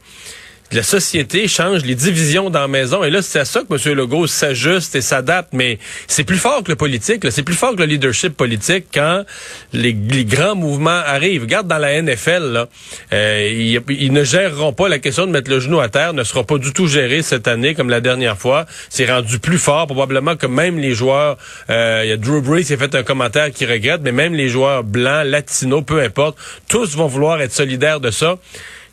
la 0.73 0.83
société 0.83 1.47
change 1.47 1.85
les 1.85 1.95
divisions 1.95 2.51
dans 2.51 2.61
la 2.61 2.69
maison. 2.69 3.05
Et 3.05 3.11
là, 3.11 3.23
c'est 3.23 3.39
à 3.39 3.45
ça 3.45 3.61
que 3.61 3.75
M. 3.75 3.97
Legault 3.97 4.27
s'ajuste 4.27 4.97
et 4.97 5.01
s'adapte. 5.01 5.51
Mais 5.53 5.79
c'est 6.09 6.25
plus 6.25 6.37
fort 6.37 6.63
que 6.65 6.71
le 6.71 6.77
politique. 6.77 7.25
C'est 7.31 7.43
plus 7.43 7.55
fort 7.55 7.73
que 7.73 7.81
le 7.81 7.87
leadership 7.87 8.37
politique 8.37 8.87
quand 8.93 9.25
les, 9.73 9.95
grands 10.25 10.57
mouvements 10.57 10.91
arrivent. 10.91 11.43
Regarde 11.43 11.69
dans 11.69 11.79
la 11.79 12.01
NFL, 12.01 12.67
euh, 13.13 13.81
ils, 13.89 14.13
ne 14.13 14.25
géreront 14.25 14.73
pas 14.73 14.89
la 14.89 14.99
question 14.99 15.27
de 15.27 15.33
mettre 15.33 15.51
le 15.51 15.61
genou 15.61 15.81
à 15.81 15.89
terre, 15.89 16.13
ne 16.13 16.25
sera 16.25 16.45
pas 16.45 16.59
du 16.59 16.73
tout 16.73 16.87
géré 16.87 17.23
cette 17.23 17.47
année 17.47 17.75
comme 17.75 17.91
la 17.91 18.01
dernière 18.01 18.39
fois. 18.39 18.67
C'est 18.89 19.11
rendu 19.11 19.39
plus 19.39 19.59
fort, 19.59 19.87
probablement 19.87 20.37
que 20.37 20.47
même 20.47 20.79
les 20.79 20.95
joueurs, 20.95 21.37
euh, 21.71 22.03
il 22.05 22.09
y 22.09 22.13
a 22.13 22.17
Drew 22.17 22.41
Brees 22.41 22.65
qui 22.65 22.73
a 22.73 22.77
fait 22.77 22.95
un 22.95 23.03
commentaire 23.03 23.51
qui 23.53 23.67
regrette, 23.67 24.01
mais 24.03 24.13
même 24.13 24.35
les 24.35 24.49
joueurs 24.49 24.83
blancs, 24.83 25.27
latinos, 25.27 25.85
peu 25.87 26.01
importe, 26.01 26.37
tous 26.69 26.97
vont 26.97 27.07
vouloir 27.07 27.41
être 27.41 27.53
solidaires 27.53 28.01
de 28.01 28.11
ça 28.11 28.37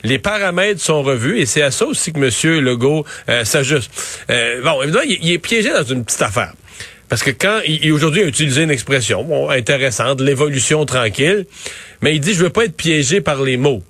les 0.04 0.18
paramètres 0.18 0.80
sont 0.80 1.02
revus 1.02 1.38
et 1.38 1.46
c'est 1.46 1.62
à 1.62 1.70
ça 1.70 1.86
aussi 1.86 2.12
que 2.12 2.18
M. 2.18 2.60
Legault 2.60 3.04
euh, 3.28 3.44
s'ajuste. 3.44 3.90
Euh, 4.30 4.62
bon, 4.62 4.82
évidemment, 4.82 5.04
il, 5.06 5.32
est 5.32 5.38
piégé 5.38 5.70
dans 5.70 5.84
une 5.84 6.04
petite 6.04 6.22
affaire. 6.22 6.52
Parce 7.08 7.22
que 7.22 7.30
quand 7.30 7.60
il, 7.66 7.92
aujourd'hui 7.92 8.22
a 8.22 8.26
utilisé 8.26 8.62
une 8.62 8.70
expression 8.70 9.22
bon, 9.22 9.50
intéressante, 9.50 10.20
l'évolution 10.20 10.84
tranquille, 10.86 11.46
mais 12.00 12.14
il 12.14 12.20
dit 12.20 12.32
je 12.34 12.42
veux 12.42 12.50
pas 12.50 12.64
être 12.64 12.76
piégé 12.76 13.20
par 13.20 13.42
les 13.42 13.56
mots 13.56 13.82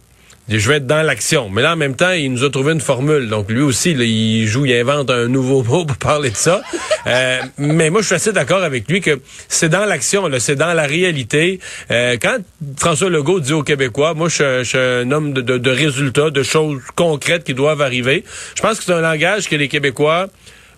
je 0.49 0.69
vais 0.69 0.77
être 0.77 0.87
dans 0.87 1.03
l'action. 1.03 1.49
Mais 1.49 1.63
là, 1.63 1.73
en 1.73 1.77
même 1.77 1.95
temps, 1.95 2.11
il 2.11 2.33
nous 2.33 2.45
a 2.45 2.51
trouvé 2.51 2.73
une 2.73 2.81
formule. 2.81 3.29
Donc, 3.29 3.51
lui 3.51 3.63
aussi, 3.63 3.93
il 3.93 4.47
joue, 4.47 4.67
il 4.67 4.75
invente 4.75 5.11
un 5.11 5.29
nouveau 5.29 5.63
mot 5.65 5.85
pour 5.85 5.97
parler 5.97 6.31
de 6.31 6.37
ça. 6.37 6.63
Euh, 7.07 7.41
mais 7.59 7.91
moi, 7.91 8.01
je 8.01 8.07
suis 8.07 8.15
assez 8.15 8.33
d'accord 8.33 8.63
avec 8.63 8.89
lui 8.89 9.01
que 9.01 9.21
c'est 9.49 9.69
dans 9.69 9.85
l'action, 9.85 10.29
c'est 10.39 10.57
dans 10.57 10.73
la 10.75 10.85
réalité. 10.85 11.61
Euh, 11.91 12.17
quand 12.21 12.39
François 12.77 13.11
Legault 13.11 13.41
dit 13.41 13.53
aux 13.53 13.63
Québécois, 13.63 14.15
moi, 14.15 14.29
je, 14.29 14.65
suis 14.65 14.79
un 14.79 15.11
homme 15.11 15.33
de, 15.33 15.41
de, 15.41 15.71
résultats, 15.71 16.31
de 16.31 16.43
choses 16.43 16.81
concrètes 16.97 17.45
qui 17.45 17.55
doivent 17.55 17.83
arriver, 17.83 18.25
je 18.55 18.63
pense 18.63 18.79
que 18.79 18.85
c'est 18.85 18.93
un 18.93 19.01
langage 19.01 19.49
que 19.49 19.57
les 19.57 19.69
Québécois 19.69 20.29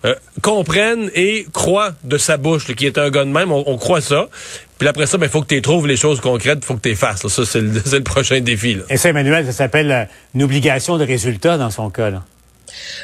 euh, 0.05 0.13
comprennent 0.43 1.09
et 1.15 1.47
croient 1.51 1.93
de 2.03 2.17
sa 2.19 2.37
bouche, 2.37 2.71
qui 2.75 2.85
est 2.85 2.99
un 2.99 3.09
gars 3.09 3.25
de 3.25 3.31
même, 3.31 3.51
on, 3.51 3.77
croit 3.77 4.01
ça. 4.01 4.27
Puis 4.77 4.87
après 4.87 5.05
ça, 5.05 5.17
il 5.17 5.21
ben, 5.21 5.29
faut 5.29 5.41
que 5.41 5.47
tu 5.47 5.61
trouves 5.61 5.87
les 5.87 5.95
choses 5.95 6.19
concrètes, 6.19 6.59
il 6.61 6.65
faut 6.65 6.75
que 6.75 6.81
tu 6.81 6.89
les 6.89 6.95
fasses. 6.95 7.25
Ça, 7.27 7.45
c'est 7.45 7.61
le, 7.61 8.03
prochain 8.03 8.39
défi. 8.41 8.77
Et 8.89 8.97
ça, 8.97 9.09
Emmanuel, 9.09 9.45
ça 9.45 9.51
s'appelle 9.51 9.91
euh, 9.91 10.05
une 10.33 10.43
obligation 10.43 10.97
de 10.97 11.05
résultat 11.05 11.57
dans 11.57 11.71
son 11.71 11.89
cas. 11.89 12.09
Là. 12.09 12.23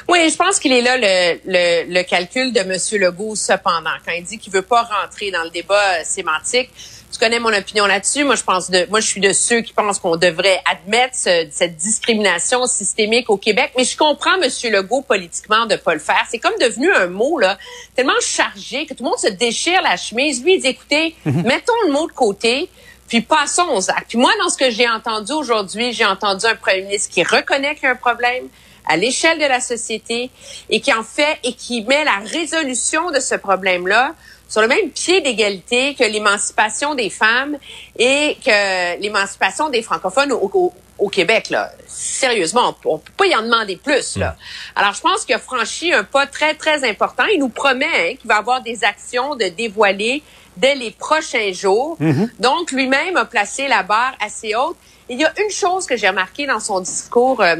Oui, 0.09 0.29
je 0.29 0.35
pense 0.35 0.59
qu'il 0.59 0.73
est 0.73 0.81
là 0.81 0.97
le, 0.97 1.39
le, 1.45 1.93
le, 1.93 2.03
calcul 2.03 2.51
de 2.51 2.59
M. 2.59 3.01
Legault, 3.01 3.35
cependant, 3.35 3.95
quand 4.05 4.11
il 4.11 4.23
dit 4.23 4.37
qu'il 4.37 4.51
veut 4.51 4.61
pas 4.61 4.83
rentrer 4.83 5.31
dans 5.31 5.43
le 5.43 5.49
débat 5.49 5.99
euh, 5.99 6.01
sémantique. 6.03 6.69
Tu 7.11 7.19
connais 7.19 7.39
mon 7.39 7.53
opinion 7.53 7.85
là-dessus. 7.85 8.23
Moi, 8.23 8.35
je 8.35 8.43
pense 8.43 8.69
de, 8.69 8.87
moi, 8.89 8.99
je 8.99 9.07
suis 9.07 9.21
de 9.21 9.33
ceux 9.33 9.61
qui 9.61 9.73
pensent 9.73 9.99
qu'on 9.99 10.15
devrait 10.15 10.61
admettre 10.69 11.15
cette 11.15 11.75
discrimination 11.75 12.65
systémique 12.65 13.29
au 13.29 13.37
Québec. 13.37 13.73
Mais 13.77 13.83
je 13.83 13.97
comprends 13.97 14.41
M. 14.41 14.49
Legault 14.71 15.01
politiquement 15.01 15.65
de 15.65 15.75
pas 15.75 15.93
le 15.93 15.99
faire. 15.99 16.25
C'est 16.29 16.39
comme 16.39 16.57
devenu 16.59 16.91
un 16.93 17.07
mot 17.07 17.37
là 17.37 17.57
tellement 17.95 18.13
chargé 18.21 18.85
que 18.85 18.93
tout 18.93 19.03
le 19.03 19.09
monde 19.09 19.19
se 19.19 19.27
déchire 19.27 19.81
la 19.81 19.97
chemise. 19.97 20.43
Lui, 20.43 20.55
il 20.55 20.61
dit 20.61 20.67
écoutez, 20.67 21.15
mhm. 21.25 21.43
mettons 21.43 21.73
le 21.87 21.91
mot 21.91 22.07
de 22.07 22.13
côté. 22.13 22.69
Puis 23.07 23.19
passons 23.19 23.67
aux 23.73 23.91
actes. 23.91 24.07
Puis 24.07 24.17
moi, 24.17 24.31
dans 24.41 24.47
ce 24.47 24.57
que 24.57 24.71
j'ai 24.71 24.87
entendu 24.87 25.33
aujourd'hui, 25.33 25.91
j'ai 25.91 26.05
entendu 26.05 26.45
un 26.45 26.55
premier 26.55 26.83
ministre 26.83 27.13
qui 27.13 27.23
reconnaît 27.23 27.75
qu'il 27.75 27.83
y 27.83 27.87
a 27.87 27.91
un 27.91 27.95
problème, 27.95 28.47
à 28.87 28.97
l'échelle 28.97 29.37
de 29.37 29.45
la 29.45 29.59
société 29.59 30.29
et 30.69 30.81
qui 30.81 30.93
en 30.93 31.03
fait 31.03 31.39
et 31.43 31.53
qui 31.53 31.83
met 31.83 32.03
la 32.03 32.19
résolution 32.25 33.11
de 33.11 33.19
ce 33.19 33.35
problème-là 33.35 34.15
sur 34.51 34.61
le 34.61 34.67
même 34.67 34.89
pied 34.89 35.21
d'égalité 35.21 35.95
que 35.95 36.03
l'émancipation 36.03 36.93
des 36.93 37.09
femmes 37.09 37.57
et 37.97 38.37
que 38.45 38.99
l'émancipation 38.99 39.69
des 39.69 39.81
francophones 39.81 40.33
au, 40.33 40.73
au, 40.99 41.09
Québec. 41.09 41.49
Là. 41.49 41.71
Sérieusement, 41.87 42.75
on, 42.83 42.95
ne 42.95 42.97
peut 42.97 43.13
pas 43.15 43.27
y 43.27 43.35
en 43.35 43.43
demander 43.43 43.77
plus. 43.77 44.17
Là. 44.17 44.31
Mm. 44.31 44.79
Alors, 44.79 44.93
je 44.93 44.99
pense 44.99 45.23
qu'il 45.23 45.35
a 45.35 45.39
franchi 45.39 45.93
un 45.93 46.03
pas 46.03 46.27
très, 46.27 46.53
très 46.53 46.87
important. 46.87 47.23
Il 47.33 47.39
nous 47.39 47.47
promet 47.47 47.85
hein, 47.85 48.15
qu'il 48.19 48.27
va 48.27 48.35
avoir 48.35 48.61
des 48.61 48.83
actions 48.83 49.37
de 49.37 49.45
dévoiler 49.45 50.21
dès 50.57 50.75
les 50.75 50.91
prochains 50.91 51.53
jours. 51.53 51.97
Mm-hmm. 52.01 52.29
Donc, 52.39 52.71
lui-même 52.71 53.15
a 53.15 53.23
placé 53.23 53.69
la 53.69 53.83
barre 53.83 54.15
assez 54.19 54.53
haute. 54.53 54.75
Il 55.07 55.17
y 55.17 55.23
a 55.23 55.31
une 55.41 55.49
chose 55.49 55.85
que 55.85 55.95
j'ai 55.95 56.09
remarqué 56.09 56.45
dans 56.45 56.59
son 56.59 56.81
discours 56.81 57.41
euh, 57.41 57.55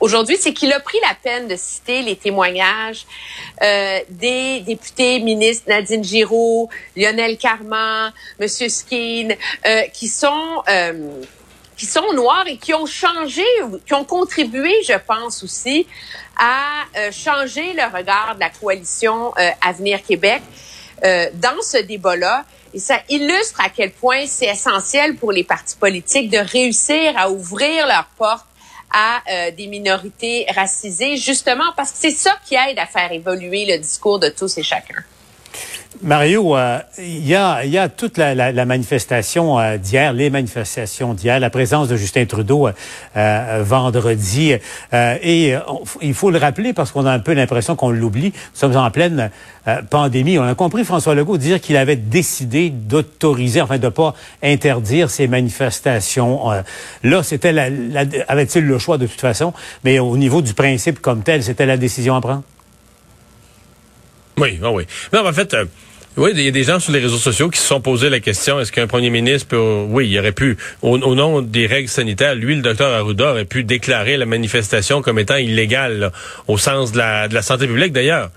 aujourd'hui, 0.00 0.36
c'est 0.38 0.52
qu'il 0.52 0.72
a 0.72 0.80
pris 0.80 0.98
la 1.02 1.14
peine 1.14 1.48
de 1.48 1.56
citer 1.56 2.02
les 2.02 2.16
témoignages 2.16 3.06
euh, 3.62 4.00
des 4.10 4.60
députés 4.60 5.20
ministres 5.20 5.64
Nadine 5.68 6.04
Giraud, 6.04 6.68
Lionel 6.96 7.38
Carman, 7.38 8.12
Monsieur 8.38 8.68
Skeen, 8.68 9.34
euh, 9.66 9.82
qui 9.92 10.08
sont 10.08 10.62
euh, 10.68 11.22
qui 11.76 11.86
sont 11.86 12.12
noirs 12.14 12.44
et 12.46 12.56
qui 12.56 12.72
ont 12.72 12.86
changé, 12.86 13.44
qui 13.86 13.92
ont 13.92 14.04
contribué, 14.04 14.72
je 14.88 14.94
pense 15.06 15.42
aussi, 15.42 15.86
à 16.38 16.84
changer 17.12 17.74
le 17.74 17.84
regard 17.94 18.34
de 18.34 18.40
la 18.40 18.48
coalition 18.48 19.34
Avenir 19.60 20.02
Québec 20.02 20.40
dans 21.02 21.60
ce 21.60 21.76
débat-là. 21.82 22.46
Et 22.72 22.78
ça 22.78 22.96
illustre 23.10 23.60
à 23.60 23.68
quel 23.68 23.90
point 23.90 24.24
c'est 24.26 24.46
essentiel 24.46 25.16
pour 25.16 25.32
les 25.32 25.44
partis 25.44 25.76
politiques 25.76 26.30
de 26.30 26.38
réussir 26.38 27.12
à 27.14 27.30
ouvrir 27.30 27.86
leurs 27.86 28.08
portes 28.16 28.46
à 28.92 29.22
euh, 29.30 29.50
des 29.50 29.66
minorités 29.66 30.46
racisées, 30.54 31.16
justement 31.16 31.72
parce 31.76 31.92
que 31.92 31.98
c'est 31.98 32.10
ça 32.10 32.38
qui 32.46 32.54
aide 32.54 32.78
à 32.78 32.86
faire 32.86 33.12
évoluer 33.12 33.66
le 33.66 33.78
discours 33.78 34.18
de 34.18 34.28
tous 34.28 34.58
et 34.58 34.62
chacun. 34.62 35.04
Mario, 36.02 36.56
euh, 36.56 36.78
il 36.98 37.26
y, 37.26 37.34
a, 37.34 37.88
toute 37.88 38.18
la, 38.18 38.34
la, 38.34 38.52
la 38.52 38.64
manifestation 38.66 39.58
euh, 39.58 39.78
d'hier, 39.78 40.12
les 40.12 40.28
manifestations 40.28 41.14
d'hier, 41.14 41.40
la 41.40 41.48
présence 41.48 41.88
de 41.88 41.96
Justin 41.96 42.26
Trudeau 42.26 42.68
euh, 43.16 43.62
vendredi. 43.64 44.54
et 44.92 45.54
il 46.02 46.14
faut 46.14 46.30
le 46.30 46.38
rappeler 46.38 46.72
parce 46.72 46.92
qu'on 46.92 47.06
a 47.06 47.12
un 47.12 47.18
peu 47.18 47.32
l'impression 47.32 47.76
qu'on 47.76 47.90
l'oublie. 47.90 48.32
Nous 48.34 48.60
sommes 48.60 48.76
en 48.76 48.90
pleine 48.90 49.30
pandémie. 49.90 50.38
On 50.38 50.44
a 50.44 50.54
compris 50.54 50.84
François 50.84 51.14
Legault 51.14 51.38
dire 51.38 51.60
qu'il 51.60 51.76
avait 51.76 51.96
décidé 51.96 52.70
d'autoriser, 52.70 53.60
enfin 53.60 53.78
de 53.78 53.88
pas 53.88 54.14
interdire 54.42 55.10
ces 55.10 55.26
manifestations. 55.28 56.50
là, 57.02 57.22
c'était 57.22 57.52
la, 57.52 57.68
avait-il 58.28 58.64
le 58.64 58.78
choix 58.78 58.98
de 58.98 59.06
toute 59.06 59.20
façon, 59.20 59.52
mais 59.82 59.98
au 59.98 60.16
niveau 60.16 60.42
du 60.42 60.54
principe 60.54 61.00
comme 61.00 61.22
tel, 61.22 61.42
c'était 61.42 61.66
la 61.66 61.76
décision 61.76 62.14
à 62.16 62.20
prendre? 62.20 62.42
Oui, 64.38 64.58
ah 64.62 64.70
oui. 64.70 64.84
Non, 65.12 65.26
en 65.26 65.32
fait, 65.32 65.54
euh, 65.54 65.64
oui, 66.18 66.30
il 66.34 66.40
y 66.42 66.48
a 66.48 66.50
des 66.50 66.64
gens 66.64 66.78
sur 66.78 66.92
les 66.92 66.98
réseaux 66.98 67.16
sociaux 67.16 67.48
qui 67.48 67.58
se 67.58 67.66
sont 67.66 67.80
posé 67.80 68.10
la 68.10 68.20
question 68.20 68.60
est-ce 68.60 68.70
qu'un 68.70 68.86
premier 68.86 69.10
ministre 69.10 69.48
peut. 69.48 69.84
Oui, 69.88 70.08
il 70.10 70.18
aurait 70.18 70.32
pu, 70.32 70.56
au, 70.82 70.98
nom 70.98 71.42
des 71.42 71.66
règles 71.66 71.88
sanitaires, 71.88 72.34
lui, 72.34 72.54
le 72.54 72.62
docteur 72.62 72.92
Arruda, 72.92 73.32
aurait 73.32 73.44
pu 73.44 73.64
déclarer 73.64 74.16
la 74.16 74.26
manifestation 74.26 75.02
comme 75.02 75.18
étant 75.18 75.36
illégale, 75.36 76.12
au 76.48 76.58
sens 76.58 76.92
de 76.92 76.98
la, 76.98 77.28
de 77.28 77.34
la 77.34 77.42
santé 77.42 77.66
publique 77.66 77.92
d'ailleurs 77.92 78.30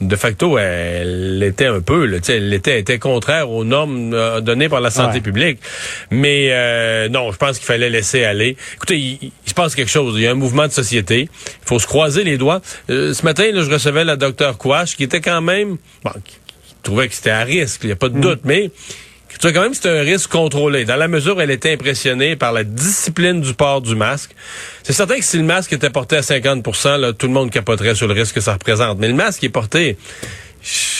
de 0.00 0.16
facto, 0.16 0.58
elle 0.58 1.42
était 1.42 1.66
un 1.66 1.80
peu, 1.80 2.04
là, 2.06 2.18
elle 2.28 2.52
était, 2.52 2.80
était 2.80 2.98
contraire 2.98 3.50
aux 3.50 3.64
normes 3.64 4.12
euh, 4.12 4.40
données 4.40 4.68
par 4.68 4.80
la 4.80 4.90
santé 4.90 5.20
publique. 5.20 5.60
Mais 6.10 6.48
euh, 6.50 7.08
non, 7.08 7.30
je 7.30 7.36
pense 7.36 7.58
qu'il 7.58 7.66
fallait 7.66 7.90
laisser 7.90 8.24
aller. 8.24 8.56
Écoutez, 8.74 8.98
il, 8.98 9.32
se 9.46 9.54
passe 9.54 9.74
quelque 9.74 9.90
chose. 9.90 10.14
Il 10.16 10.22
y 10.22 10.26
a 10.26 10.32
un 10.32 10.34
mouvement 10.34 10.66
de 10.66 10.72
société. 10.72 11.28
Il 11.46 11.68
faut 11.68 11.78
se 11.78 11.86
croiser 11.86 12.24
les 12.24 12.38
doigts. 12.38 12.60
Euh, 12.90 13.14
ce 13.14 13.24
matin, 13.24 13.50
là, 13.52 13.62
je 13.62 13.70
recevais 13.70 14.04
la 14.04 14.16
docteur 14.16 14.58
Quash, 14.58 14.96
qui 14.96 15.04
était 15.04 15.20
quand 15.20 15.40
même, 15.40 15.76
bon, 16.02 16.10
qui, 16.24 16.36
trouvait 16.82 17.08
que 17.08 17.14
c'était 17.14 17.30
à 17.30 17.44
risque. 17.44 17.80
Il 17.84 17.86
n'y 17.86 17.92
a 17.92 17.96
pas 17.96 18.08
de 18.08 18.18
mm. 18.18 18.20
doute, 18.20 18.40
mais 18.44 18.70
tu 19.40 19.52
quand 19.52 19.62
même, 19.62 19.74
c'est 19.74 19.88
un 19.88 20.02
risque 20.02 20.30
contrôlé. 20.30 20.84
Dans 20.84 20.96
la 20.96 21.08
mesure 21.08 21.36
où 21.36 21.40
elle 21.40 21.50
était 21.50 21.72
impressionnée 21.72 22.36
par 22.36 22.52
la 22.52 22.64
discipline 22.64 23.40
du 23.40 23.54
port 23.54 23.80
du 23.80 23.94
masque. 23.94 24.30
C'est 24.82 24.92
certain 24.92 25.16
que 25.16 25.24
si 25.24 25.36
le 25.36 25.44
masque 25.44 25.72
était 25.72 25.90
porté 25.90 26.16
à 26.16 26.20
50% 26.20 26.98
là, 26.98 27.12
tout 27.12 27.26
le 27.26 27.32
monde 27.32 27.50
capoterait 27.50 27.94
sur 27.94 28.06
le 28.06 28.14
risque 28.14 28.36
que 28.36 28.40
ça 28.40 28.54
représente. 28.54 28.98
Mais 28.98 29.08
le 29.08 29.14
masque 29.14 29.42
est 29.44 29.48
porté 29.48 29.96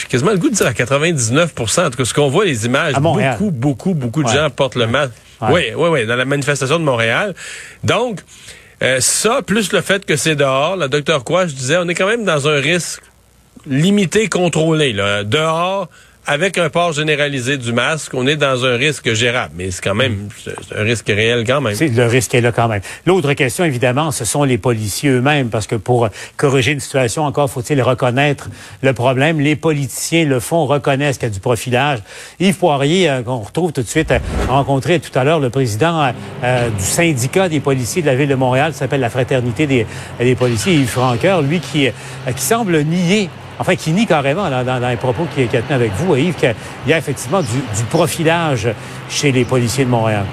quasiment 0.09 0.33
le 0.33 0.39
goût 0.39 0.51
de 0.51 0.55
dire 0.55 0.67
à 0.67 0.73
99% 0.73 1.87
En 1.87 1.91
tout 1.91 1.97
cas, 1.97 2.05
ce 2.05 2.15
qu'on 2.15 2.29
voit, 2.29 2.45
les 2.45 2.67
images, 2.67 2.95
beaucoup, 2.95 3.51
beaucoup, 3.51 3.95
beaucoup 3.95 4.23
de 4.23 4.29
gens 4.29 4.51
portent 4.51 4.77
le 4.77 4.87
masque. 4.87 5.13
Oui, 5.43 5.73
oui, 5.77 5.89
oui, 5.91 6.07
dans 6.07 6.17
la 6.17 6.25
manifestation 6.25 6.79
de 6.79 6.85
Montréal. 6.85 7.35
Donc, 7.83 8.21
euh, 8.83 9.01
ça, 9.01 9.43
plus 9.43 9.73
le 9.73 9.81
fait 9.81 10.05
que 10.05 10.17
c'est 10.17 10.37
dehors, 10.37 10.77
le 10.77 10.89
docteur 10.89 11.25
Quoi, 11.25 11.47
je 11.47 11.55
disais, 11.55 11.77
on 11.77 11.89
est 11.89 11.95
quand 11.95 12.07
même 12.07 12.25
dans 12.25 12.49
un 12.49 12.61
risque 12.61 13.03
limité, 13.67 14.29
contrôlé. 14.29 14.93
Là. 14.93 15.25
Dehors, 15.25 15.89
avec 16.27 16.59
un 16.59 16.71
port 16.71 16.93
généralisé 16.93 17.59
du 17.59 17.73
masque, 17.73 18.13
on 18.15 18.27
est 18.27 18.37
dans 18.37 18.65
un 18.65 18.77
risque 18.77 19.13
gérable. 19.13 19.53
Mais 19.57 19.71
c'est 19.71 19.83
quand 19.83 19.95
même 19.95 20.29
un 20.75 20.83
risque 20.83 21.07
réel 21.09 21.45
quand 21.47 21.61
même. 21.61 21.77
Le 21.79 22.07
risque 22.07 22.35
est 22.35 22.41
là 22.41 22.53
quand 22.53 22.69
même. 22.69 22.81
L'autre 23.07 23.33
question, 23.35 23.65
évidemment, 23.65 24.11
ce 24.11 24.25
sont 24.25 24.45
les 24.45 24.59
policiers 24.59 25.11
eux-mêmes, 25.11 25.49
parce 25.49 25.67
que 25.67 25.77
pour 25.77 26.09
corriger 26.37 26.73
une 26.73 26.81
situation, 26.81 27.25
encore 27.25 27.51
faut-il 27.51 27.81
reconnaître 27.83 28.49
le 28.83 28.93
problème. 28.93 29.41
Les 29.41 29.57
politiciens 29.57 30.25
le 30.25 30.41
font, 30.41 30.67
reconnaissent 30.67 31.19
qu'il 31.19 31.29
y 31.29 31.33
a 31.33 31.35
du 31.35 31.41
profilage. 31.41 32.01
Yves 32.41 32.57
Poirier, 32.57 33.11
euh, 33.11 33.23
qu'on 33.23 33.39
retrouve 33.39 33.73
tout 33.73 33.83
de 33.83 33.89
suite, 33.89 34.11
a 34.11 34.21
rencontré 34.49 35.01
tout 35.01 35.17
à 35.19 35.25
l'heure 35.25 35.41
le 35.41 35.51
président 35.51 36.11
euh, 36.43 36.71
du 36.71 36.85
syndicat 36.85 37.49
des 37.49 37.61
policiers 37.61 38.01
de 38.01 38.07
la 38.07 38.15
ville 38.15 38.29
de 38.29 38.35
Montréal, 38.35 38.73
qui 38.73 38.79
s'appelle 38.79 39.01
la 39.01 39.11
Fraternité 39.11 39.67
des, 39.67 39.87
des 40.19 40.35
policiers, 40.35 40.75
Yves 40.75 40.89
Franqueur, 40.89 41.43
lui 41.43 41.61
qui, 41.61 41.89
euh, 41.89 42.33
qui 42.35 42.43
semble 42.43 42.83
nier 42.83 43.29
enfin 43.59 43.77
qui 43.77 43.93
nie 43.93 44.07
carrément 44.07 44.49
dans, 44.51 44.89
les 44.89 44.97
propos 44.97 45.27
qu'il 45.35 45.45
a 45.45 45.49
tenus 45.49 45.71
avec 45.71 45.93
vous, 45.93 46.17
Yves, 46.17 46.35
qu'il 46.35 46.55
y 46.87 46.93
a 46.93 46.99
effectivement 46.99 47.43
du 47.43 47.85
profilage 47.91 48.69
chez 49.09 49.33
les 49.33 49.45
policiers 49.45 49.85
de 49.85 49.91
Montréal. 49.91 50.25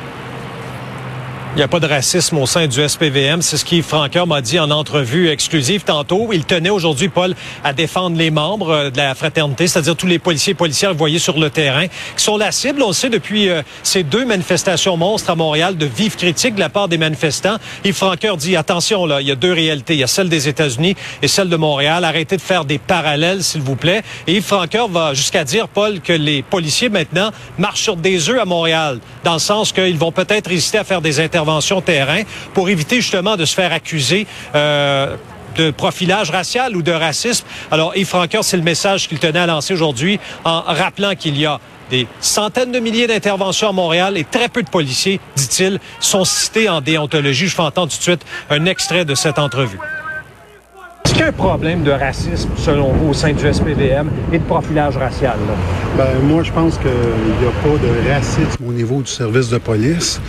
Il 1.54 1.58
n'y 1.58 1.64
a 1.64 1.68
pas 1.68 1.82
de 1.82 1.86
racisme 1.86 2.38
au 2.38 2.46
sein 2.46 2.66
du 2.66 2.88
SPVM. 2.88 3.42
C'est 3.42 3.58
ce 3.58 3.66
qu'Yves 3.66 3.84
Francoeur 3.84 4.26
m'a 4.26 4.40
dit 4.40 4.58
en 4.58 4.72
entrevue 4.72 5.28
exclusive 5.28 5.84
tantôt. 5.84 6.30
Il 6.32 6.46
tenait 6.46 6.70
aujourd'hui, 6.70 7.10
Paul, 7.10 7.36
à 7.62 7.74
défendre 7.74 8.16
les 8.16 8.32
membres 8.32 8.70
euh, 8.70 8.90
de 8.90 8.96
la 8.96 9.14
fraternité, 9.16 9.68
c'est-à-dire 9.68 9.98
tous 9.98 10.08
les 10.08 10.18
policiers 10.18 10.52
et 10.52 10.56
policières 10.56 10.94
voyés 10.94 11.20
sur 11.20 11.38
le 11.38 11.50
terrain, 11.50 11.88
qui 11.88 12.24
sont 12.24 12.38
la 12.38 12.54
cible, 12.54 12.82
on 12.82 12.88
le 12.88 12.94
sait, 12.94 13.10
depuis 13.10 13.50
euh, 13.50 13.64
ces 13.84 14.04
deux 14.04 14.24
manifestations 14.24 14.96
monstres 14.96 15.30
à 15.30 15.36
Montréal, 15.36 15.76
de 15.76 15.86
vives 15.86 16.16
critiques 16.16 16.56
de 16.56 16.62
la 16.62 16.70
part 16.70 16.88
des 16.88 16.98
manifestants. 16.98 17.58
Yves 17.84 17.96
Francoeur 17.96 18.38
dit, 18.38 18.56
attention, 18.56 19.06
là, 19.06 19.20
il 19.20 19.28
y 19.28 19.32
a 19.32 19.36
deux 19.36 19.52
réalités. 19.52 19.96
Il 19.96 20.00
y 20.00 20.06
a 20.06 20.08
celle 20.08 20.30
des 20.30 20.48
États-Unis 20.48 20.96
et 21.22 21.28
celle 21.28 21.50
de 21.50 21.58
Montréal. 21.58 22.06
Arrêtez 22.06 22.38
de 22.38 22.42
faire 22.42 22.64
des 22.64 22.78
parallèles, 22.78 23.44
s'il 23.44 23.62
vous 23.62 23.76
plaît. 23.76 24.04
Et 24.26 24.36
Yves 24.36 24.46
Francoeur 24.46 24.88
va 24.88 25.14
jusqu'à 25.14 25.44
dire, 25.44 25.68
Paul, 25.68 26.00
que 26.00 26.14
les 26.14 26.44
policiers, 26.44 26.88
maintenant, 26.88 27.32
marchent 27.58 27.84
sur 27.84 27.98
des 27.98 28.30
œufs 28.30 28.40
à 28.40 28.46
Montréal, 28.46 29.00
dans 29.26 29.34
le 29.34 29.40
sens 29.40 29.74
qu'ils 29.74 29.98
vont 29.98 30.14
peut-être 30.14 30.50
hésiter 30.50 30.78
à 30.78 30.86
faire 30.86 31.02
des 31.02 31.20
interventions 31.20 31.41
intervention 31.42 31.82
terrain 31.82 32.22
pour 32.54 32.70
éviter 32.70 32.98
justement 32.98 33.36
de 33.36 33.46
se 33.46 33.56
faire 33.56 33.74
accuser 33.74 34.28
euh, 34.56 35.16
de 35.58 35.72
profilage 35.72 36.30
racial 36.30 36.76
ou 36.76 36.82
de 36.82 36.92
racisme. 36.92 37.46
Alors, 37.72 37.96
Yves 37.96 38.08
Francoeur, 38.08 38.44
c'est 38.44 38.58
le 38.58 38.64
message 38.64 39.10
qu'il 39.10 39.20
tenait 39.20 39.40
à 39.40 39.48
lancer 39.48 39.74
aujourd'hui 39.74 40.20
en 40.46 40.62
rappelant 40.62 41.16
qu'il 41.16 41.38
y 41.38 41.46
a 41.46 41.60
des 41.90 42.08
centaines 42.22 42.72
de 42.72 42.80
milliers 42.80 43.08
d'interventions 43.08 43.68
à 43.68 43.74
Montréal 43.74 44.18
et 44.18 44.24
très 44.24 44.48
peu 44.48 44.64
de 44.64 44.70
policiers, 44.70 45.20
dit-il, 45.36 45.80
sont 46.00 46.24
cités 46.24 46.70
en 46.70 46.80
déontologie. 46.80 47.48
Je 47.48 47.56
fais 47.56 47.62
entendre 47.64 47.92
tout 47.92 47.98
de 47.98 48.04
suite 48.04 48.26
un 48.50 48.66
extrait 48.66 49.04
de 49.04 49.14
cette 49.14 49.40
entrevue. 49.40 49.80
Est-ce 51.04 51.14
qu'il 51.14 51.22
y 51.22 51.26
a 51.26 51.28
un 51.28 51.34
problème 51.34 51.84
de 51.84 51.92
racisme, 51.92 52.50
selon 52.56 52.94
vous, 52.94 53.10
au 53.10 53.14
sein 53.14 53.34
du 53.34 53.54
SPVM 53.54 54.10
et 54.32 54.40
de 54.40 54.44
profilage 54.44 54.96
racial? 54.96 55.36
Ben, 55.98 56.08
moi, 56.24 56.44
je 56.44 56.52
pense 56.54 56.78
qu'il 56.78 56.92
n'y 56.92 57.48
a 57.48 57.52
pas 57.62 57.78
de 57.78 58.10
racisme 58.10 58.66
au 58.66 58.72
niveau 58.72 59.02
du 59.02 59.12
service 59.12 59.50
de 59.50 59.58
police. 59.58 60.22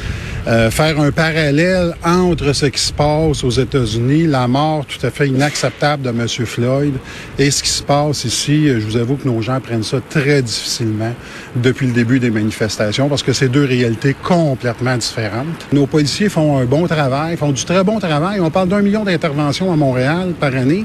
Euh, 0.49 0.73
faire 0.73 0.99
un 0.99 1.13
parallèle 1.13 1.95
entre 2.05 2.53
ce 2.53 2.67
qui 2.67 2.81
se 2.81 2.93
passe 2.93 3.45
aux 3.45 3.51
États-Unis, 3.51 4.27
la 4.27 4.49
mort 4.49 4.85
tout 4.85 5.07
à 5.07 5.11
fait 5.11 5.29
inacceptable 5.29 6.03
de 6.03 6.09
M. 6.09 6.27
Floyd, 6.27 6.95
et 7.39 7.49
ce 7.53 7.63
qui 7.63 7.69
se 7.69 7.83
passe 7.83 8.25
ici, 8.25 8.67
je 8.67 8.85
vous 8.85 8.97
avoue 8.97 9.15
que 9.15 9.29
nos 9.29 9.41
gens 9.41 9.61
prennent 9.61 9.85
ça 9.85 9.99
très 10.11 10.43
difficilement 10.43 11.15
depuis 11.55 11.87
le 11.87 11.93
début 11.93 12.19
des 12.19 12.31
manifestations 12.31 13.09
parce 13.09 13.23
que 13.23 13.33
c'est 13.33 13.49
deux 13.49 13.65
réalités 13.65 14.17
complètement 14.21 14.97
différentes. 14.97 15.47
Nos 15.73 15.87
policiers 15.87 16.29
font 16.29 16.59
un 16.59 16.65
bon 16.65 16.89
travail, 16.89 17.37
font 17.37 17.53
du 17.53 17.65
très 17.65 17.85
bon 17.85 18.01
travail. 18.01 18.41
On 18.41 18.51
parle 18.51 18.69
d'un 18.69 18.83
million 18.83 19.05
d'interventions 19.05 19.73
à 19.73 19.77
Montréal 19.77 20.33
par 20.41 20.57
année 20.57 20.85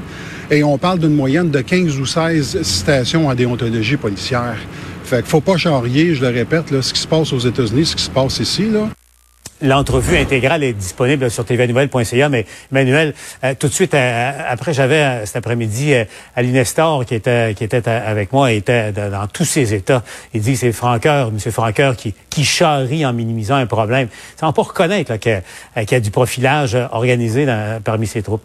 et 0.52 0.62
on 0.62 0.78
parle 0.78 1.00
d'une 1.00 1.14
moyenne 1.14 1.50
de 1.50 1.60
15 1.60 1.98
ou 1.98 2.06
16 2.06 2.62
citations 2.62 3.26
en 3.26 3.34
déontologie 3.34 3.96
policière. 3.96 4.56
Fait 5.02 5.16
qu'il 5.16 5.26
faut 5.26 5.40
pas 5.40 5.56
charrier, 5.56 6.14
je 6.14 6.20
le 6.20 6.28
répète, 6.28 6.70
là, 6.70 6.80
ce 6.80 6.92
qui 6.92 7.00
se 7.00 7.08
passe 7.08 7.32
aux 7.32 7.38
États-Unis, 7.38 7.86
ce 7.86 7.96
qui 7.96 8.04
se 8.04 8.10
passe 8.10 8.38
ici, 8.38 8.68
là. 8.70 8.88
L'entrevue 9.60 10.16
intégrale 10.16 10.62
est 10.62 10.72
disponible 10.72 11.30
sur 11.30 11.44
tvnouvelle.ca, 11.44 12.28
mais 12.28 12.46
Emmanuel, 12.70 13.12
euh, 13.42 13.54
tout 13.58 13.66
de 13.66 13.72
suite 13.72 13.92
euh, 13.94 14.32
après, 14.48 14.72
j'avais 14.72 15.02
euh, 15.02 15.26
cet 15.26 15.36
après-midi 15.36 15.94
Ali 16.36 16.52
Nestor 16.52 17.04
qui 17.04 17.16
était 17.16 17.54
qui 17.54 17.64
était 17.64 17.88
avec 17.88 18.32
moi, 18.32 18.52
était 18.52 18.92
dans 18.92 19.26
tous 19.26 19.44
ses 19.44 19.74
états. 19.74 20.04
Il 20.32 20.42
dit 20.42 20.56
c'est 20.56 20.72
Franqueur, 20.72 21.28
M. 21.28 21.38
Franqueur 21.52 21.96
qui 21.96 22.14
qui 22.30 22.44
charrie 22.44 23.04
en 23.04 23.12
minimisant 23.12 23.56
un 23.56 23.66
problème. 23.66 24.08
Ça 24.36 24.52
pas 24.52 24.62
reconnaître 24.62 25.16
qu'il 25.16 25.42
y, 25.76 25.94
a 25.94 26.00
du 26.00 26.10
profilage 26.10 26.76
organisé 26.92 27.46
parmi 27.84 28.06
ses 28.06 28.22
troupes. 28.22 28.42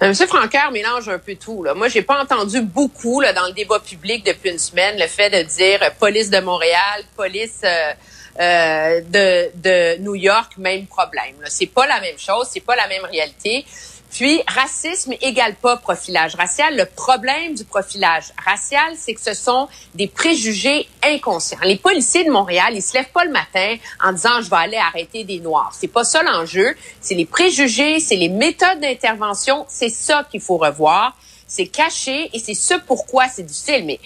M. 0.00 0.14
Franqueur 0.14 0.70
mélange 0.70 1.08
un 1.08 1.18
peu 1.18 1.34
tout. 1.34 1.64
Là. 1.64 1.74
Moi, 1.74 1.88
j'ai 1.88 2.02
pas 2.02 2.22
entendu 2.22 2.60
beaucoup 2.60 3.20
dans 3.20 3.46
le 3.46 3.52
débat 3.52 3.80
public 3.80 4.24
depuis 4.24 4.50
une 4.50 4.58
semaine 4.58 4.96
le 4.96 5.08
fait 5.08 5.28
de 5.28 5.42
dire 5.48 5.80
police 5.98 6.30
de 6.30 6.38
Montréal, 6.38 7.02
police 7.16 7.62
euh, 7.64 7.92
de, 8.38 9.50
de 9.56 10.00
New 10.00 10.14
York, 10.14 10.52
même 10.58 10.86
problème. 10.86 11.34
C'est 11.46 11.66
pas 11.66 11.86
la 11.86 12.00
même 12.00 12.18
chose, 12.18 12.48
c'est 12.50 12.60
pas 12.60 12.76
la 12.76 12.86
même 12.86 13.04
réalité. 13.04 13.64
Puis, 14.10 14.42
racisme 14.46 15.12
égale 15.20 15.54
pas 15.56 15.76
profilage 15.76 16.34
racial. 16.34 16.76
Le 16.76 16.86
problème 16.86 17.54
du 17.54 17.64
profilage 17.64 18.32
racial, 18.42 18.94
c'est 18.96 19.14
que 19.14 19.20
ce 19.20 19.34
sont 19.34 19.68
des 19.94 20.06
préjugés 20.06 20.88
inconscients. 21.04 21.58
Les 21.62 21.76
policiers 21.76 22.24
de 22.24 22.30
Montréal, 22.30 22.72
ils 22.74 22.82
se 22.82 22.94
lèvent 22.94 23.12
pas 23.12 23.24
le 23.24 23.30
matin 23.30 23.76
en 24.02 24.12
disant 24.12 24.40
je 24.40 24.48
vais 24.48 24.56
aller 24.56 24.76
arrêter 24.76 25.24
des 25.24 25.40
noirs. 25.40 25.72
C'est 25.78 25.88
pas 25.88 26.04
ça 26.04 26.22
l'enjeu. 26.22 26.74
C'est 27.00 27.14
les 27.14 27.26
préjugés, 27.26 28.00
c'est 28.00 28.16
les 28.16 28.30
méthodes 28.30 28.80
d'intervention. 28.80 29.66
C'est 29.68 29.90
ça 29.90 30.26
qu'il 30.30 30.40
faut 30.40 30.56
revoir. 30.56 31.16
C'est 31.46 31.66
caché 31.66 32.30
et 32.32 32.38
c'est 32.38 32.54
ce 32.54 32.74
pourquoi 32.74 33.28
c'est 33.28 33.42
difficile. 33.42 33.84
Mais 33.84 34.00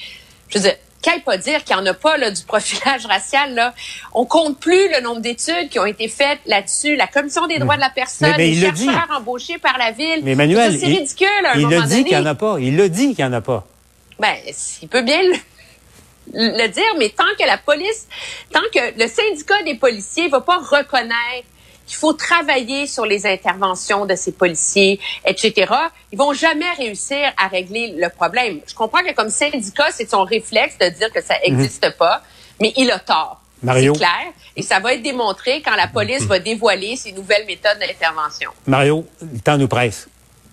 je 0.49 0.59
veux 0.59 0.65
dire, 0.65 0.77
qu'elle 1.03 1.23
pas 1.23 1.37
dire 1.37 1.65
qu'il 1.65 1.77
n'y 1.77 1.83
en 1.83 1.87
a 1.87 1.95
pas 1.95 2.17
là, 2.17 2.31
du 2.31 2.43
profilage 2.45 3.05
racial. 3.07 3.55
Là. 3.55 3.75
On 4.15 4.25
compte 4.25 4.59
plus 4.59 4.89
le 4.95 5.03
nombre 5.03 5.21
d'études 5.21 5.69
qui 5.69 5.79
ont 5.79 5.87
été 5.87 6.09
faites 6.09 6.39
là-dessus. 6.47 6.97
La 6.97 7.07
Commission 7.07 7.47
des 7.47 7.59
droits 7.59 7.77
de 7.77 7.81
la 7.81 7.91
personne, 7.91 8.35
les 8.39 8.55
chercheurs 8.55 9.09
embauchés 9.15 9.59
par 9.59 9.77
la 9.79 9.91
ville. 9.91 10.21
Mais 10.23 10.33
Emmanuel, 10.33 10.79
c'est 10.79 10.87
ridicule 10.87 11.27
à 11.45 11.53
un 11.53 11.59
il 11.59 11.69
le 11.69 11.83
dit 11.83 12.05
qu'il 12.05 12.17
n'y 12.17 12.23
en 12.23 12.27
a 12.27 12.35
pas. 12.35 12.57
Il 12.59 12.77
le 12.77 12.89
dit 12.89 13.15
qu'il 13.15 13.25
n'y 13.25 13.31
en 13.31 13.33
a 13.33 13.41
pas. 13.41 13.67
Ben, 14.19 14.35
il 14.81 14.89
peut 14.89 15.03
bien 15.03 15.21
le, 15.23 15.35
le 16.33 16.69
dire, 16.69 16.95
mais 16.99 17.09
tant 17.09 17.25
que 17.39 17.45
la 17.45 17.59
police, 17.59 18.07
tant 18.53 18.61
que 18.73 18.99
le 18.99 19.09
syndicat 19.09 19.63
des 19.65 19.75
policiers 19.75 20.29
va 20.29 20.41
pas 20.41 20.59
reconnaître 20.59 21.49
qu'il 21.87 21.97
faut 21.97 22.13
travailler 22.13 22.87
sur 22.87 23.05
les 23.07 23.27
interventions 23.27 24.07
de 24.07 24.15
ces 24.15 24.33
policiers, 24.33 25.01
etc., 25.27 25.73
ils 26.11 26.19
vont 26.19 26.33
jamais 26.33 26.71
réussir 26.77 27.33
à 27.37 27.49
régler 27.49 27.95
le 27.97 28.09
problème. 28.09 28.61
Je 28.67 28.75
comprends 28.75 29.03
que 29.03 29.13
comme 29.15 29.31
syndicat, 29.31 29.87
c'est 29.91 30.09
son 30.09 30.25
réflexe 30.25 30.79
de 30.79 30.89
dire 30.89 31.13
que 31.13 31.23
ça 31.23 31.35
n'existe 31.45 31.85
mhm. 31.85 31.93
pas, 31.99 32.23
mais 32.61 32.73
il 32.77 32.91
a 32.91 32.99
tort. 32.99 33.41
C'est 33.65 33.93
clair. 33.93 34.33
Et 34.57 34.63
ça 34.63 34.81
va 34.81 34.95
être 34.95 35.03
démontré 35.03 35.63
quand 35.63 35.77
la 35.77 35.87
police 35.87 36.23
mhm. 36.23 36.29
va 36.29 36.39
dévoiler 36.39 36.97
ses 36.97 37.13
nouvelles 37.13 37.47
méthodes 37.47 37.79
d'intervention. 37.79 38.51
Mario, 38.67 39.07
le 39.21 39.39
temps 39.41 39.57
nous 39.57 39.69
presse. 39.69 40.09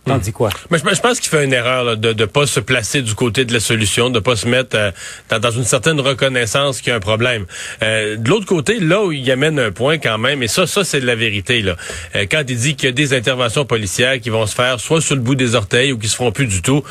T'en 0.09 0.17
dis 0.17 0.31
quoi? 0.31 0.49
Mais 0.71 0.79
je, 0.79 1.01
pense 1.01 1.19
qu'il 1.19 1.29
fait 1.29 1.45
une 1.45 1.53
erreur 1.53 1.95
de 1.95 2.13
ne 2.13 2.25
pas 2.25 2.47
se 2.47 2.59
placer 2.59 3.01
du 3.03 3.13
côté 3.13 3.45
de 3.45 3.53
la 3.53 3.59
solution, 3.59 4.09
de 4.09 4.19
pas 4.19 4.35
se 4.35 4.47
mettre 4.47 4.75
euh, 4.75 4.91
dans, 5.39 5.51
une 5.51 5.63
certaine 5.63 5.99
reconnaissance 5.99 6.81
qu'il 6.81 6.89
y 6.89 6.93
a 6.93 6.95
un 6.95 6.99
problème. 6.99 7.45
Euh, 7.83 8.17
de 8.17 8.27
l'autre 8.27 8.47
côté, 8.47 8.79
là 8.79 9.03
où 9.03 9.11
il 9.11 9.29
amène 9.31 9.59
un 9.59 9.71
point 9.71 9.99
quand 9.99 10.17
même, 10.17 10.41
et 10.41 10.47
ça, 10.47 10.65
ça 10.65 10.83
c'est 10.83 10.99
de 10.99 11.05
la 11.05 11.15
vérité, 11.15 11.61
là. 11.61 11.75
Euh, 12.15 12.25
quand 12.29 12.43
il 12.47 12.57
dit 12.57 12.75
qu'il 12.75 12.87
y 12.87 12.89
a 12.89 12.93
des 12.93 13.13
interventions 13.13 13.65
policières 13.65 14.19
qui 14.19 14.31
vont 14.31 14.47
se 14.47 14.55
faire 14.55 14.79
soit 14.79 15.01
sur 15.01 15.15
le 15.15 15.21
bout 15.21 15.35
des 15.35 15.53
orteils 15.53 15.91
ou 15.91 15.99
qui 15.99 16.07
se 16.07 16.15
feront 16.15 16.31
plus 16.31 16.47
du 16.47 16.61
tout, 16.61 16.83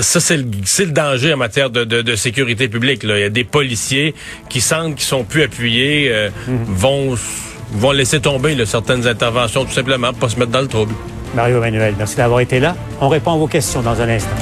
ça, 0.00 0.20
c'est 0.20 0.38
le, 0.38 0.44
le, 0.44 0.86
danger 0.92 1.34
en 1.34 1.36
matière 1.36 1.68
de, 1.68 1.84
de, 1.84 2.16
sécurité 2.16 2.68
publique. 2.68 3.02
Là. 3.02 3.18
Il 3.18 3.22
y 3.22 3.24
a 3.24 3.30
des 3.30 3.44
policiers 3.44 4.14
qui 4.48 4.60
sentent 4.60 4.94
qu'ils 4.96 5.04
sont 5.04 5.24
plus 5.24 5.42
appuyés, 5.42 6.10
mm-hmm. 6.10 6.64
vont 6.68 7.16
vont 7.72 7.92
laisser 7.92 8.20
tomber 8.20 8.64
certaines 8.66 9.06
interventions 9.06 9.64
tout 9.64 9.72
simplement 9.72 10.08
pour 10.08 10.18
pas 10.20 10.28
se 10.28 10.38
mettre 10.38 10.52
dans 10.52 10.60
le 10.60 10.68
trouble. 10.68 10.94
Mario 11.34 11.60
Manuel, 11.60 11.94
merci 11.96 12.16
d'avoir 12.16 12.40
été 12.40 12.60
là. 12.60 12.76
On 13.00 13.08
répond 13.08 13.32
à 13.32 13.36
vos 13.36 13.46
questions 13.46 13.82
dans 13.82 14.00
un 14.00 14.08
instant. 14.08 14.36